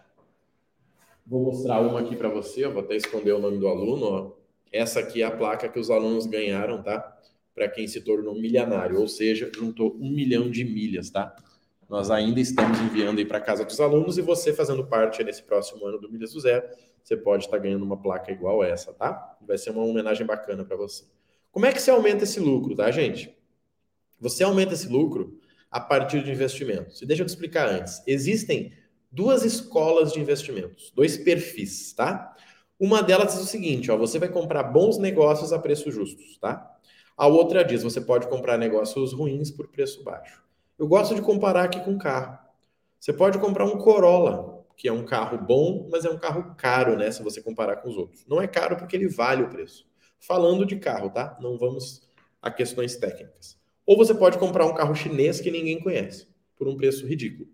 Vou 1.25 1.45
mostrar 1.45 1.81
uma 1.81 2.01
aqui 2.01 2.17
para 2.17 2.29
você, 2.29 2.65
eu 2.65 2.73
vou 2.73 2.83
até 2.83 2.97
esconder 2.97 3.33
o 3.33 3.39
nome 3.39 3.59
do 3.59 3.69
aluno, 3.69 4.07
ó. 4.07 4.33
Essa 4.73 5.01
aqui 5.01 5.23
é 5.23 5.27
a 5.27 5.31
placa 5.31 5.69
que 5.69 5.79
os 5.79 5.91
alunos 5.91 6.27
ganharam, 6.27 6.83
tá? 6.83 7.17
Para 7.55 7.69
quem 7.69 7.87
se 7.87 8.01
tornou 8.01 8.35
milionário, 8.35 9.01
ou 9.01 9.07
seja, 9.07 9.51
juntou 9.55 9.95
um 10.01 10.11
milhão 10.11 10.51
de 10.51 10.65
milhas, 10.65 11.11
tá? 11.11 11.35
Nós 11.89 12.11
ainda 12.11 12.39
estamos 12.39 12.79
enviando 12.81 13.19
aí 13.19 13.25
para 13.25 13.41
casa 13.41 13.65
dos 13.65 13.81
alunos 13.81 14.19
e 14.19 14.23
você 14.23 14.53
fazendo 14.53 14.87
parte 14.87 15.25
nesse 15.25 15.43
próximo 15.43 15.87
ano 15.87 15.99
do 15.99 16.11
Milhas 16.11 16.33
do 16.33 16.41
Zero, 16.41 16.67
você 17.03 17.17
pode 17.17 17.45
estar 17.45 17.59
ganhando 17.59 17.85
uma 17.85 17.97
placa 17.97 18.31
igual 18.31 18.63
essa, 18.63 18.93
tá? 18.93 19.37
Vai 19.47 19.59
ser 19.59 19.71
uma 19.71 19.85
homenagem 19.85 20.27
bacana 20.27 20.65
para 20.65 20.77
você. 20.77 21.05
Como 21.51 21.67
é 21.67 21.73
que 21.73 21.81
você 21.81 21.91
aumenta 21.91 22.25
esse 22.25 22.39
lucro, 22.39 22.77
tá, 22.77 22.91
gente? 22.91 23.37
Você 24.21 24.45
aumenta 24.45 24.75
esse 24.75 24.89
lucro 24.89 25.39
a 25.71 25.81
partir 25.81 26.23
de 26.23 26.31
investimentos. 26.31 27.01
E 27.03 27.07
deixa 27.07 27.23
eu 27.23 27.27
te 27.27 27.31
explicar 27.31 27.69
antes. 27.69 28.03
Existem 28.07 28.73
duas 29.11 29.45
escolas 29.45 30.13
de 30.13 30.21
investimentos, 30.21 30.91
dois 30.95 31.17
perfis, 31.17 31.93
tá? 31.93 32.35
Uma 32.79 33.03
delas 33.03 33.33
diz 33.33 33.43
o 33.43 33.47
seguinte, 33.47 33.91
ó, 33.91 33.97
você 33.97 34.19
vai 34.19 34.29
comprar 34.29 34.63
bons 34.63 34.99
negócios 34.99 35.53
a 35.53 35.59
preços 35.59 35.95
justos, 35.95 36.39
tá? 36.39 36.77
A 37.17 37.27
outra 37.27 37.65
diz, 37.65 37.83
você 37.83 38.01
pode 38.01 38.29
comprar 38.29 38.57
negócios 38.57 39.13
ruins 39.13 39.51
por 39.51 39.69
preço 39.69 40.05
baixo. 40.05 40.43
Eu 40.79 40.87
gosto 40.87 41.15
de 41.15 41.23
comparar 41.23 41.65
aqui 41.65 41.81
com 41.81 41.99
carro. 41.99 42.39
Você 43.01 43.13
pode 43.13 43.39
comprar 43.39 43.65
um 43.65 43.79
Corolla, 43.79 44.58
que 44.79 44.87
é 44.87 44.93
um 44.93 45.05
carro 45.05 45.37
bom, 45.37 45.89
mas 45.91 46.05
é 46.05 46.11
um 46.11 46.17
carro 46.17 46.55
caro, 46.57 46.97
né? 46.97 47.11
Se 47.11 47.21
você 47.21 47.43
comparar 47.43 47.79
com 47.79 47.89
os 47.89 47.97
outros. 47.97 48.25
Não 48.29 48.41
é 48.41 48.47
caro 48.47 48.77
porque 48.77 48.95
ele 48.95 49.09
vale 49.09 49.43
o 49.43 49.49
preço. 49.49 49.85
Falando 50.21 50.65
de 50.65 50.77
carro, 50.77 51.11
tá? 51.11 51.37
Não 51.41 51.59
vamos 51.59 52.09
a 52.41 52.49
questões 52.49 52.95
técnicas. 52.97 53.59
Ou 53.85 53.97
você 53.97 54.15
pode 54.15 54.39
comprar 54.39 54.65
um 54.67 54.75
carro 54.75 54.95
chinês 54.95 55.41
que 55.41 55.51
ninguém 55.51 55.81
conhece, 55.81 56.29
por 56.57 56.69
um 56.69 56.77
preço 56.77 57.05
ridículo. 57.05 57.49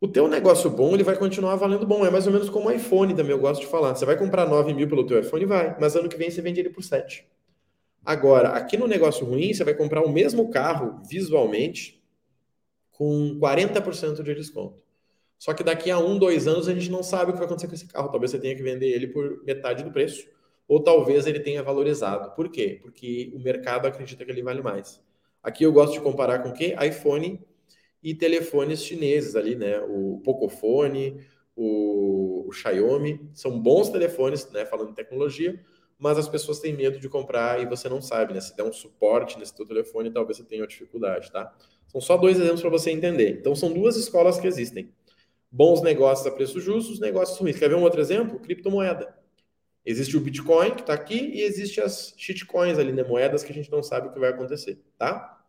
O 0.00 0.06
teu 0.06 0.28
negócio 0.28 0.70
bom, 0.70 0.94
ele 0.94 1.02
vai 1.02 1.16
continuar 1.16 1.56
valendo 1.56 1.84
bom. 1.84 2.06
É 2.06 2.10
mais 2.10 2.24
ou 2.28 2.32
menos 2.32 2.48
como 2.48 2.68
o 2.68 2.72
iPhone 2.72 3.14
também, 3.16 3.32
eu 3.32 3.40
gosto 3.40 3.62
de 3.62 3.66
falar. 3.66 3.92
Você 3.96 4.06
vai 4.06 4.16
comprar 4.16 4.46
9 4.46 4.72
mil 4.74 4.88
pelo 4.88 5.04
teu 5.04 5.18
iPhone? 5.18 5.44
Vai. 5.44 5.76
Mas 5.80 5.96
ano 5.96 6.08
que 6.08 6.16
vem 6.16 6.30
você 6.30 6.40
vende 6.40 6.60
ele 6.60 6.70
por 6.70 6.84
7. 6.84 7.26
Agora, 8.04 8.50
aqui 8.50 8.76
no 8.76 8.86
negócio 8.86 9.26
ruim, 9.26 9.52
você 9.52 9.64
vai 9.64 9.74
comprar 9.74 10.02
o 10.02 10.12
mesmo 10.12 10.50
carro, 10.50 11.02
visualmente, 11.08 12.00
com 12.92 13.36
40% 13.40 14.22
de 14.22 14.34
desconto. 14.36 14.81
Só 15.42 15.52
que 15.52 15.64
daqui 15.64 15.90
a 15.90 15.98
um, 15.98 16.16
dois 16.16 16.46
anos 16.46 16.68
a 16.68 16.72
gente 16.72 16.88
não 16.88 17.02
sabe 17.02 17.30
o 17.30 17.32
que 17.32 17.38
vai 17.40 17.46
acontecer 17.46 17.66
com 17.66 17.74
esse 17.74 17.88
carro. 17.88 18.08
Talvez 18.10 18.30
você 18.30 18.38
tenha 18.38 18.54
que 18.54 18.62
vender 18.62 18.86
ele 18.86 19.08
por 19.08 19.42
metade 19.42 19.82
do 19.82 19.90
preço. 19.90 20.24
Ou 20.68 20.78
talvez 20.80 21.26
ele 21.26 21.40
tenha 21.40 21.64
valorizado. 21.64 22.30
Por 22.36 22.48
quê? 22.48 22.78
Porque 22.80 23.32
o 23.34 23.40
mercado 23.40 23.86
acredita 23.88 24.24
que 24.24 24.30
ele 24.30 24.40
vale 24.40 24.62
mais. 24.62 25.02
Aqui 25.42 25.64
eu 25.64 25.72
gosto 25.72 25.94
de 25.94 26.00
comparar 26.00 26.44
com 26.44 26.50
o 26.50 26.52
quê? 26.52 26.76
iPhone 26.80 27.40
e 28.00 28.14
telefones 28.14 28.84
chineses 28.84 29.34
ali, 29.34 29.56
né? 29.56 29.80
O 29.80 30.20
Pocophone, 30.24 31.20
o, 31.56 32.46
o 32.46 32.52
Xiaomi. 32.52 33.28
São 33.34 33.58
bons 33.58 33.88
telefones, 33.88 34.48
né? 34.52 34.64
Falando 34.64 34.90
em 34.90 34.94
tecnologia, 34.94 35.60
mas 35.98 36.18
as 36.18 36.28
pessoas 36.28 36.60
têm 36.60 36.72
medo 36.72 37.00
de 37.00 37.08
comprar 37.08 37.60
e 37.60 37.66
você 37.66 37.88
não 37.88 38.00
sabe, 38.00 38.32
né? 38.32 38.40
Se 38.40 38.56
der 38.56 38.62
um 38.62 38.72
suporte 38.72 39.36
nesse 39.40 39.56
teu 39.56 39.66
telefone, 39.66 40.08
talvez 40.08 40.36
você 40.36 40.44
tenha 40.44 40.64
dificuldade, 40.68 41.32
tá? 41.32 41.52
São 41.88 42.00
só 42.00 42.16
dois 42.16 42.38
exemplos 42.38 42.60
para 42.60 42.70
você 42.70 42.92
entender. 42.92 43.38
Então, 43.40 43.56
são 43.56 43.72
duas 43.72 43.96
escolas 43.96 44.38
que 44.38 44.46
existem. 44.46 44.88
Bons 45.54 45.82
negócios 45.82 46.26
a 46.26 46.30
preço 46.30 46.58
justo, 46.58 46.98
negócios 46.98 47.38
ruins. 47.38 47.58
Quer 47.58 47.68
ver 47.68 47.74
um 47.74 47.82
outro 47.82 48.00
exemplo? 48.00 48.40
Criptomoeda. 48.40 49.14
Existe 49.84 50.16
o 50.16 50.20
Bitcoin, 50.20 50.70
que 50.70 50.80
está 50.80 50.94
aqui, 50.94 51.30
e 51.34 51.42
existe 51.42 51.78
as 51.78 52.14
shitcoins 52.16 52.78
ali, 52.78 52.90
né? 52.90 53.02
Moedas 53.02 53.44
que 53.44 53.52
a 53.52 53.54
gente 53.54 53.70
não 53.70 53.82
sabe 53.82 54.08
o 54.08 54.12
que 54.12 54.18
vai 54.18 54.30
acontecer, 54.30 54.80
tá? 54.96 55.44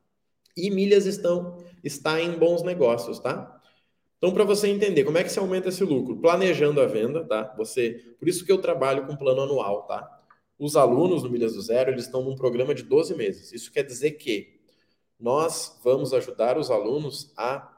E 0.58 0.70
milhas 0.70 1.06
estão, 1.06 1.64
está 1.82 2.20
em 2.20 2.32
bons 2.32 2.64
negócios, 2.64 3.18
tá? 3.20 3.62
Então, 4.18 4.34
para 4.34 4.44
você 4.44 4.68
entender 4.68 5.04
como 5.06 5.18
é 5.18 5.24
que 5.24 5.32
se 5.32 5.40
aumenta 5.40 5.70
esse 5.70 5.84
lucro, 5.84 6.18
planejando 6.18 6.82
a 6.82 6.86
venda, 6.86 7.24
tá? 7.24 7.54
Você, 7.58 8.16
por 8.20 8.28
isso 8.28 8.46
que 8.46 8.52
eu 8.52 8.58
trabalho 8.58 9.06
com 9.06 9.16
plano 9.16 9.42
anual, 9.42 9.84
tá? 9.84 10.22
Os 10.58 10.76
alunos 10.76 11.24
no 11.24 11.30
Milhas 11.30 11.54
do 11.54 11.62
Zero, 11.62 11.92
eles 11.92 12.06
estão 12.06 12.24
num 12.24 12.36
programa 12.36 12.74
de 12.74 12.84
12 12.84 13.16
meses. 13.16 13.54
Isso 13.54 13.72
quer 13.72 13.84
dizer 13.84 14.12
que 14.12 14.60
nós 15.20 15.80
vamos 15.84 16.14
ajudar 16.14 16.58
os 16.58 16.72
alunos 16.72 17.32
a 17.38 17.73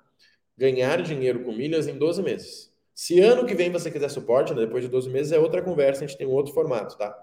ganhar 0.58 1.02
dinheiro 1.02 1.44
com 1.44 1.52
milhas 1.52 1.88
em 1.88 1.98
12 1.98 2.22
meses. 2.24 2.74
Se 2.94 3.20
ano 3.20 3.46
que 3.46 3.54
vem 3.54 3.72
você 3.72 3.92
quiser 3.92 4.10
suporte, 4.10 4.54
né, 4.54 4.62
depois 4.62 4.84
de 4.84 4.90
12 4.90 5.10
meses 5.10 5.32
é 5.32 5.40
outra 5.40 5.62
conversa, 5.62 6.04
a 6.04 6.08
gente 6.08 6.18
tem 6.18 6.26
um 6.26 6.32
outro 6.32 6.54
formato, 6.54 6.98
tá? 6.98 7.14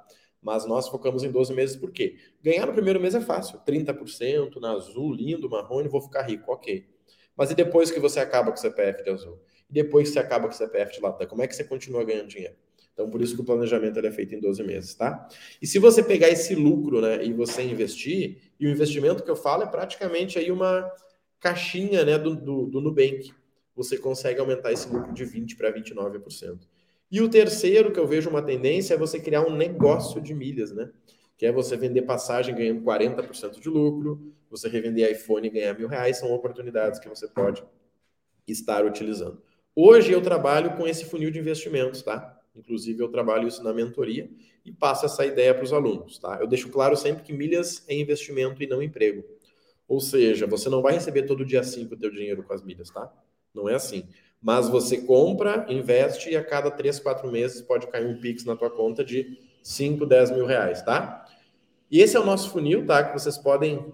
Mas 0.42 0.66
nós 0.66 0.88
focamos 0.88 1.22
em 1.22 1.30
12 1.30 1.54
meses 1.54 1.76
por 1.76 1.90
quê? 1.92 2.16
Ganhar 2.42 2.66
no 2.66 2.72
primeiro 2.72 3.00
mês 3.00 3.14
é 3.14 3.20
fácil, 3.20 3.60
30% 3.66 4.60
na 4.60 4.72
azul, 4.72 5.14
lindo, 5.14 5.48
marrone, 5.48 5.88
vou 5.88 6.00
ficar 6.00 6.22
rico, 6.22 6.52
ok. 6.52 6.84
Mas 7.36 7.50
e 7.50 7.54
depois 7.54 7.90
que 7.90 8.00
você 8.00 8.20
acaba 8.20 8.50
com 8.50 8.58
o 8.58 8.60
CPF 8.60 9.02
de 9.02 9.10
azul? 9.10 9.40
E 9.70 9.72
depois 9.72 10.08
que 10.08 10.14
você 10.14 10.18
acaba 10.18 10.46
com 10.46 10.54
o 10.54 10.56
CPF 10.56 10.92
de 10.92 11.00
lata, 11.00 11.26
como 11.26 11.42
é 11.42 11.46
que 11.46 11.56
você 11.56 11.64
continua 11.64 12.04
ganhando 12.04 12.28
dinheiro? 12.28 12.56
Então, 12.92 13.08
por 13.08 13.22
isso 13.22 13.34
que 13.34 13.40
o 13.40 13.44
planejamento 13.44 13.98
é 13.98 14.12
feito 14.12 14.34
em 14.34 14.40
12 14.40 14.62
meses, 14.62 14.94
tá? 14.94 15.26
E 15.62 15.66
se 15.66 15.78
você 15.78 16.02
pegar 16.02 16.28
esse 16.28 16.54
lucro, 16.54 17.00
né, 17.00 17.24
e 17.24 17.32
você 17.32 17.62
investir, 17.62 18.52
e 18.60 18.66
o 18.66 18.70
investimento 18.70 19.22
que 19.22 19.30
eu 19.30 19.36
falo 19.36 19.62
é 19.62 19.66
praticamente 19.66 20.38
aí 20.38 20.50
uma 20.52 20.90
caixinha, 21.42 22.04
né, 22.04 22.16
do, 22.16 22.36
do, 22.36 22.66
do 22.68 22.80
Nubank. 22.80 23.32
Você 23.74 23.98
consegue 23.98 24.40
aumentar 24.40 24.72
esse 24.72 24.88
lucro 24.88 25.12
de 25.12 25.24
20% 25.24 25.56
para 25.56 25.72
29%. 25.72 26.60
E 27.10 27.20
o 27.20 27.28
terceiro 27.28 27.92
que 27.92 27.98
eu 27.98 28.06
vejo 28.06 28.30
uma 28.30 28.40
tendência 28.40 28.94
é 28.94 28.96
você 28.96 29.18
criar 29.18 29.42
um 29.42 29.54
negócio 29.54 30.20
de 30.20 30.32
milhas, 30.32 30.72
né? 30.72 30.90
Que 31.36 31.44
é 31.44 31.52
você 31.52 31.76
vender 31.76 32.02
passagem 32.02 32.54
ganhando 32.54 32.82
40% 32.82 33.60
de 33.60 33.68
lucro, 33.68 34.32
você 34.48 34.68
revender 34.68 35.10
iPhone 35.10 35.46
e 35.46 35.50
ganhar 35.50 35.76
mil 35.76 35.88
reais, 35.88 36.18
são 36.18 36.32
oportunidades 36.32 37.00
que 37.00 37.08
você 37.08 37.26
pode 37.26 37.62
estar 38.46 38.84
utilizando. 38.84 39.42
Hoje 39.74 40.12
eu 40.12 40.22
trabalho 40.22 40.76
com 40.76 40.86
esse 40.86 41.04
funil 41.04 41.30
de 41.30 41.38
investimentos, 41.38 42.02
tá? 42.02 42.40
Inclusive, 42.54 43.02
eu 43.02 43.08
trabalho 43.08 43.48
isso 43.48 43.62
na 43.64 43.72
mentoria 43.72 44.30
e 44.64 44.70
passo 44.70 45.06
essa 45.06 45.24
ideia 45.24 45.54
para 45.54 45.64
os 45.64 45.72
alunos. 45.72 46.18
Tá? 46.18 46.38
Eu 46.40 46.46
deixo 46.46 46.68
claro 46.68 46.96
sempre 46.96 47.22
que 47.22 47.32
milhas 47.32 47.82
é 47.88 47.94
investimento 47.94 48.62
e 48.62 48.66
não 48.66 48.82
emprego. 48.82 49.24
Ou 49.92 50.00
seja, 50.00 50.46
você 50.46 50.70
não 50.70 50.80
vai 50.80 50.94
receber 50.94 51.24
todo 51.24 51.44
dia 51.44 51.62
5 51.62 51.92
o 51.92 51.98
teu 51.98 52.10
dinheiro 52.10 52.42
com 52.42 52.54
as 52.54 52.64
milhas, 52.64 52.88
tá? 52.88 53.12
Não 53.54 53.68
é 53.68 53.74
assim. 53.74 54.08
Mas 54.40 54.66
você 54.66 54.96
compra, 54.96 55.66
investe 55.68 56.30
e 56.30 56.36
a 56.36 56.42
cada 56.42 56.70
3, 56.70 56.98
4 56.98 57.30
meses 57.30 57.60
pode 57.60 57.86
cair 57.88 58.06
um 58.06 58.18
Pix 58.18 58.42
na 58.46 58.56
tua 58.56 58.70
conta 58.70 59.04
de 59.04 59.38
5, 59.62 60.06
10 60.06 60.30
mil 60.30 60.46
reais, 60.46 60.80
tá? 60.80 61.26
E 61.90 62.00
esse 62.00 62.16
é 62.16 62.20
o 62.20 62.24
nosso 62.24 62.50
funil, 62.50 62.86
tá? 62.86 63.04
Que 63.04 63.12
vocês 63.12 63.36
podem 63.36 63.92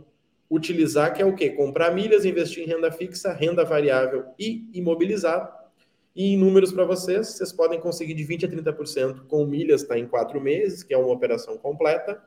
utilizar, 0.48 1.12
que 1.12 1.20
é 1.20 1.26
o 1.26 1.34
quê? 1.34 1.50
Comprar 1.50 1.92
milhas, 1.92 2.24
investir 2.24 2.62
em 2.62 2.66
renda 2.68 2.92
fixa, 2.92 3.32
renda 3.32 3.64
variável 3.64 4.26
e 4.38 4.70
imobilizado 4.72 5.52
e 6.14 6.34
em 6.34 6.36
números 6.36 6.70
para 6.72 6.84
vocês, 6.84 7.26
vocês 7.26 7.52
podem 7.52 7.80
conseguir 7.80 8.14
de 8.14 8.24
20% 8.24 8.44
a 8.44 8.72
30% 8.72 9.26
com 9.26 9.44
milhas, 9.44 9.82
está 9.82 9.98
em 9.98 10.06
quatro 10.06 10.40
meses, 10.40 10.84
que 10.84 10.94
é 10.94 10.98
uma 10.98 11.12
operação 11.12 11.58
completa. 11.58 12.22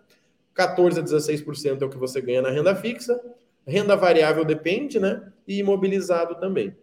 14% 0.54 0.98
a 0.98 1.04
16% 1.04 1.82
é 1.82 1.86
o 1.86 1.90
que 1.90 1.98
você 1.98 2.20
ganha 2.20 2.42
na 2.42 2.50
renda 2.50 2.76
fixa. 2.76 3.18
Renda 3.66 3.96
variável 3.96 4.44
depende, 4.44 5.00
né? 5.00 5.32
E 5.48 5.60
imobilizado 5.60 6.36
também. 6.36 6.76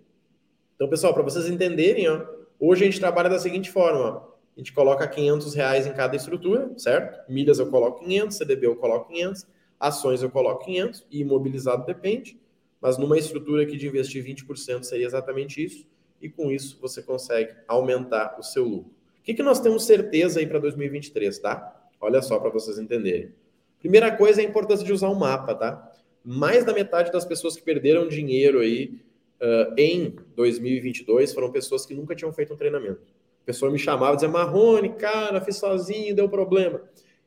Então, 0.75 0.89
pessoal, 0.89 1.13
para 1.13 1.23
vocês 1.23 1.49
entenderem, 1.49 2.09
ó, 2.09 2.25
hoje 2.59 2.85
a 2.85 2.87
gente 2.87 3.01
trabalha 3.01 3.29
da 3.29 3.39
seguinte 3.39 3.71
forma: 3.71 4.01
ó, 4.01 4.29
a 4.57 4.61
gente 4.61 4.73
coloca 4.73 5.07
500 5.07 5.55
reais 5.55 5.87
em 5.87 5.93
cada 5.93 6.17
estrutura, 6.17 6.73
certo? 6.77 7.31
Milhas 7.31 7.59
eu 7.59 7.71
coloco 7.71 8.01
500, 8.01 8.37
CDB 8.37 8.67
eu 8.67 8.77
coloco 8.77 9.09
500, 9.09 9.47
ações 9.79 10.23
eu 10.23 10.31
coloco 10.31 10.65
500 10.65 11.07
e 11.11 11.21
imobilizado 11.21 11.85
depende. 11.85 12.39
Mas 12.81 12.97
numa 12.97 13.19
estrutura 13.19 13.63
aqui 13.63 13.77
de 13.77 13.87
investir 13.87 14.25
20% 14.25 14.85
seria 14.85 15.07
exatamente 15.07 15.65
isso 15.65 15.87
e 16.21 16.29
com 16.29 16.51
isso 16.51 16.79
você 16.81 17.03
consegue 17.03 17.55
aumentar 17.67 18.37
o 18.39 18.43
seu 18.43 18.65
lucro. 18.65 18.91
O 19.21 19.23
que, 19.23 19.35
que 19.35 19.43
nós 19.43 19.61
temos 19.61 19.85
certeza 19.85 20.41
aí 20.41 20.47
para 20.47 20.59
2023, 20.59 21.39
tá? 21.39 21.91
Olha 22.01 22.23
só 22.23 22.39
para 22.39 22.51
vocês 22.51 22.79
entenderem. 22.79 23.33
Primeira 23.79 24.11
coisa 24.17 24.41
é 24.41 24.45
a 24.45 24.49
importância 24.49 24.85
de 24.85 24.93
usar 24.93 25.09
um 25.09 25.15
mapa, 25.15 25.55
tá? 25.55 25.93
Mais 26.25 26.65
da 26.65 26.73
metade 26.73 27.11
das 27.13 27.25
pessoas 27.25 27.57
que 27.57 27.63
perderam 27.63 28.09
dinheiro 28.09 28.61
aí 28.61 29.01
uh, 29.41 29.75
em 29.77 30.17
2022 30.37 31.33
foram 31.33 31.51
pessoas 31.51 31.87
que 31.87 31.95
nunca 31.95 32.15
tinham 32.15 32.33
feito 32.33 32.53
um 32.53 32.57
treinamento. 32.57 33.01
A 33.43 33.47
pessoa 33.47 33.71
me 33.71 33.79
chamava 33.79 34.13
e 34.13 34.17
dizia, 34.17 34.29
Marrone, 34.29 34.95
cara, 34.95 35.41
fiz 35.41 35.57
sozinho, 35.57 36.15
deu 36.15 36.29
problema. 36.29 36.83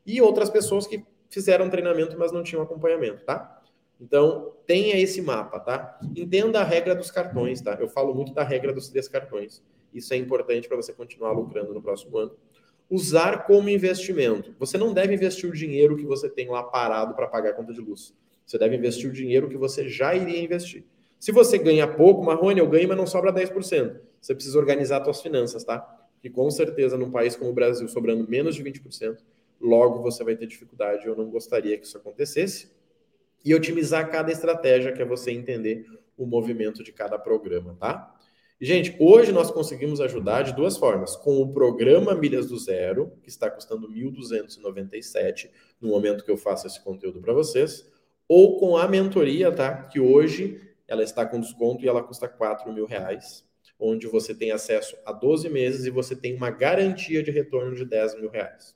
E 0.05 0.21
outras 0.21 0.49
pessoas 0.49 0.85
que 0.85 1.03
fizeram 1.29 1.69
treinamento, 1.69 2.17
mas 2.17 2.31
não 2.31 2.43
tinham 2.43 2.61
acompanhamento, 2.61 3.23
tá? 3.23 3.61
Então, 3.99 4.53
tenha 4.65 4.97
esse 4.99 5.21
mapa, 5.21 5.59
tá? 5.59 5.99
Entenda 6.15 6.59
a 6.59 6.63
regra 6.63 6.95
dos 6.95 7.11
cartões, 7.11 7.61
tá? 7.61 7.77
Eu 7.79 7.87
falo 7.87 8.13
muito 8.13 8.33
da 8.33 8.43
regra 8.43 8.73
dos 8.73 8.89
três 8.89 9.07
cartões. 9.07 9.63
Isso 9.93 10.13
é 10.13 10.17
importante 10.17 10.67
para 10.67 10.77
você 10.77 10.91
continuar 10.91 11.31
lucrando 11.31 11.73
no 11.73 11.81
próximo 11.81 12.17
ano. 12.17 12.31
Usar 12.89 13.45
como 13.45 13.69
investimento. 13.69 14.55
Você 14.59 14.77
não 14.77 14.93
deve 14.93 15.13
investir 15.13 15.49
o 15.49 15.53
dinheiro 15.53 15.95
que 15.95 16.05
você 16.05 16.29
tem 16.29 16.49
lá 16.49 16.63
parado 16.63 17.13
para 17.13 17.27
pagar 17.27 17.51
a 17.51 17.53
conta 17.53 17.73
de 17.73 17.79
luz. 17.79 18.13
Você 18.51 18.57
deve 18.57 18.75
investir 18.75 19.09
o 19.09 19.13
dinheiro 19.13 19.47
que 19.47 19.55
você 19.55 19.87
já 19.87 20.13
iria 20.13 20.43
investir. 20.43 20.83
Se 21.17 21.31
você 21.31 21.57
ganha 21.57 21.87
pouco, 21.87 22.21
Marrone, 22.21 22.59
eu 22.59 22.67
ganho, 22.67 22.85
mas 22.85 22.97
não 22.97 23.07
sobra 23.07 23.31
10%. 23.31 23.97
Você 24.19 24.35
precisa 24.35 24.59
organizar 24.59 25.01
suas 25.05 25.21
finanças, 25.21 25.63
tá? 25.63 25.87
E 26.21 26.29
com 26.29 26.51
certeza, 26.51 26.97
num 26.97 27.09
país 27.09 27.33
como 27.33 27.49
o 27.49 27.53
Brasil, 27.53 27.87
sobrando 27.87 28.27
menos 28.27 28.53
de 28.53 28.61
20%, 28.61 29.19
logo 29.57 30.01
você 30.01 30.21
vai 30.25 30.35
ter 30.35 30.47
dificuldade. 30.47 31.07
Eu 31.07 31.15
não 31.15 31.29
gostaria 31.29 31.77
que 31.77 31.85
isso 31.85 31.97
acontecesse 31.97 32.69
e 33.45 33.55
otimizar 33.55 34.11
cada 34.11 34.29
estratégia, 34.33 34.91
que 34.91 35.01
é 35.01 35.05
você 35.05 35.31
entender 35.31 35.85
o 36.17 36.25
movimento 36.25 36.83
de 36.83 36.91
cada 36.91 37.17
programa, 37.17 37.77
tá? 37.79 38.13
E, 38.59 38.65
gente, 38.65 38.97
hoje 38.99 39.31
nós 39.31 39.49
conseguimos 39.49 40.01
ajudar 40.01 40.41
de 40.41 40.53
duas 40.53 40.75
formas. 40.75 41.15
Com 41.15 41.41
o 41.41 41.53
programa 41.53 42.13
Milhas 42.15 42.47
do 42.47 42.59
Zero, 42.59 43.13
que 43.23 43.29
está 43.29 43.49
custando 43.49 43.87
1.297 43.87 45.49
no 45.79 45.87
momento 45.87 46.25
que 46.25 46.29
eu 46.29 46.37
faço 46.37 46.67
esse 46.67 46.83
conteúdo 46.83 47.21
para 47.21 47.31
vocês, 47.31 47.89
ou 48.33 48.57
com 48.57 48.77
a 48.77 48.87
mentoria, 48.87 49.51
tá? 49.51 49.83
Que 49.83 49.99
hoje 49.99 50.61
ela 50.87 51.03
está 51.03 51.25
com 51.25 51.37
desconto 51.37 51.83
e 51.83 51.89
ela 51.89 52.01
custa 52.01 52.29
4 52.29 52.71
mil 52.71 52.85
reais, 52.85 53.43
onde 53.77 54.07
você 54.07 54.33
tem 54.33 54.53
acesso 54.53 54.95
a 55.05 55.11
12 55.11 55.49
meses 55.49 55.85
e 55.85 55.89
você 55.89 56.15
tem 56.15 56.33
uma 56.33 56.49
garantia 56.49 57.21
de 57.21 57.29
retorno 57.29 57.75
de 57.75 57.83
10 57.83 58.21
mil 58.21 58.29
reais. 58.29 58.73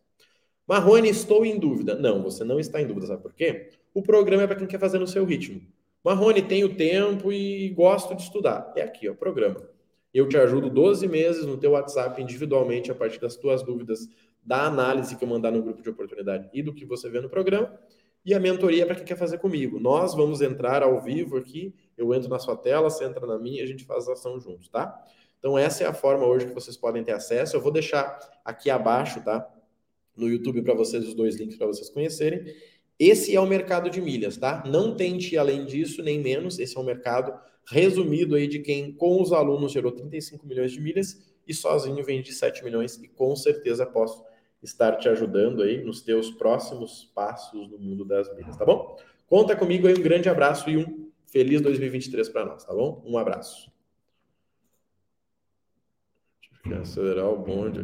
Marrone, 0.67 1.07
estou 1.07 1.45
em 1.45 1.57
dúvida. 1.57 1.95
Não, 1.95 2.21
você 2.21 2.43
não 2.43 2.59
está 2.59 2.81
em 2.81 2.85
dúvida, 2.85 3.07
sabe 3.07 3.21
por 3.21 3.33
quê? 3.33 3.69
O 3.93 4.01
programa 4.01 4.43
é 4.43 4.47
para 4.47 4.57
quem 4.57 4.67
quer 4.67 4.77
fazer 4.77 4.99
no 4.99 5.07
seu 5.07 5.23
ritmo. 5.23 5.61
Marrone, 6.03 6.41
tenho 6.41 6.75
tempo 6.75 7.31
e 7.31 7.69
gosto 7.69 8.13
de 8.13 8.23
estudar. 8.23 8.73
É 8.75 8.81
aqui, 8.81 9.07
ó, 9.07 9.13
o 9.13 9.15
programa. 9.15 9.65
Eu 10.13 10.27
te 10.27 10.35
ajudo 10.35 10.69
12 10.69 11.07
meses 11.07 11.45
no 11.45 11.55
teu 11.55 11.71
WhatsApp 11.71 12.21
individualmente 12.21 12.91
a 12.91 12.95
partir 12.95 13.21
das 13.21 13.37
tuas 13.37 13.63
dúvidas, 13.63 14.09
da 14.43 14.65
análise 14.65 15.15
que 15.15 15.23
eu 15.23 15.29
mandar 15.29 15.51
no 15.51 15.63
grupo 15.63 15.81
de 15.81 15.89
oportunidade 15.89 16.49
e 16.53 16.61
do 16.61 16.73
que 16.73 16.83
você 16.85 17.09
vê 17.09 17.21
no 17.21 17.29
programa. 17.29 17.71
E 18.25 18.33
a 18.33 18.39
mentoria 18.39 18.85
para 18.85 18.95
quem 18.95 19.05
quer 19.05 19.17
fazer 19.17 19.37
comigo. 19.37 19.79
Nós 19.79 20.15
vamos 20.15 20.41
entrar 20.41 20.81
ao 20.81 20.99
vivo 20.99 21.37
aqui, 21.37 21.75
eu 21.95 22.13
entro 22.13 22.27
na 22.27 22.39
sua 22.39 22.57
tela, 22.57 22.89
você 22.89 23.05
entra 23.05 23.25
na 23.27 23.37
minha 23.37 23.61
e 23.61 23.63
a 23.63 23.67
gente 23.67 23.85
faz 23.85 24.09
a 24.09 24.13
ação 24.13 24.39
juntos, 24.39 24.67
tá? 24.67 24.99
Então 25.37 25.57
essa 25.57 25.83
é 25.83 25.87
a 25.87 25.93
forma 25.93 26.25
hoje 26.25 26.47
que 26.47 26.53
vocês 26.53 26.75
podem 26.75 27.03
ter 27.03 27.11
acesso. 27.11 27.55
Eu 27.55 27.61
vou 27.61 27.71
deixar 27.71 28.19
aqui 28.43 28.69
abaixo, 28.69 29.23
tá? 29.23 29.47
No 30.17 30.27
YouTube 30.27 30.63
para 30.63 30.73
vocês 30.73 31.07
os 31.07 31.13
dois 31.13 31.35
links 31.35 31.55
para 31.55 31.67
vocês 31.67 31.89
conhecerem. 31.89 32.43
Esse 32.97 33.35
é 33.35 33.39
o 33.39 33.45
mercado 33.45 33.89
de 33.89 34.01
milhas, 34.01 34.37
tá? 34.37 34.63
Não 34.65 34.95
tente 34.95 35.37
além 35.37 35.65
disso, 35.65 36.01
nem 36.01 36.19
menos. 36.19 36.57
Esse 36.57 36.77
é 36.77 36.79
um 36.79 36.83
mercado 36.83 37.33
resumido 37.67 38.35
aí 38.35 38.47
de 38.47 38.59
quem, 38.59 38.91
com 38.91 39.21
os 39.21 39.31
alunos, 39.31 39.71
gerou 39.71 39.91
35 39.91 40.47
milhões 40.47 40.71
de 40.71 40.79
milhas 40.79 41.21
e 41.47 41.53
sozinho 41.53 42.03
vende 42.03 42.33
7 42.33 42.63
milhões 42.63 42.95
e 42.95 43.07
com 43.07 43.35
certeza 43.35 43.85
posso 43.85 44.23
estar 44.61 44.97
te 44.97 45.07
ajudando 45.09 45.61
aí 45.61 45.83
nos 45.83 46.01
teus 46.01 46.31
próximos 46.31 47.11
passos 47.13 47.69
no 47.69 47.77
mundo 47.77 48.03
das 48.05 48.33
milhas, 48.35 48.57
tá 48.57 48.65
bom? 48.65 48.97
Conta 49.27 49.55
comigo 49.55 49.87
aí, 49.87 49.93
um 49.93 50.01
grande 50.01 50.29
abraço 50.29 50.69
e 50.69 50.77
um 50.77 51.11
feliz 51.25 51.61
2023 51.61 52.29
para 52.29 52.45
nós, 52.45 52.63
tá 52.63 52.73
bom? 52.73 53.03
Um 53.05 53.17
abraço. 53.17 53.71
Deixa 56.63 56.77
eu 56.77 56.81
acelerar 56.81 57.27
o 57.27 57.37
bonde. 57.37 57.81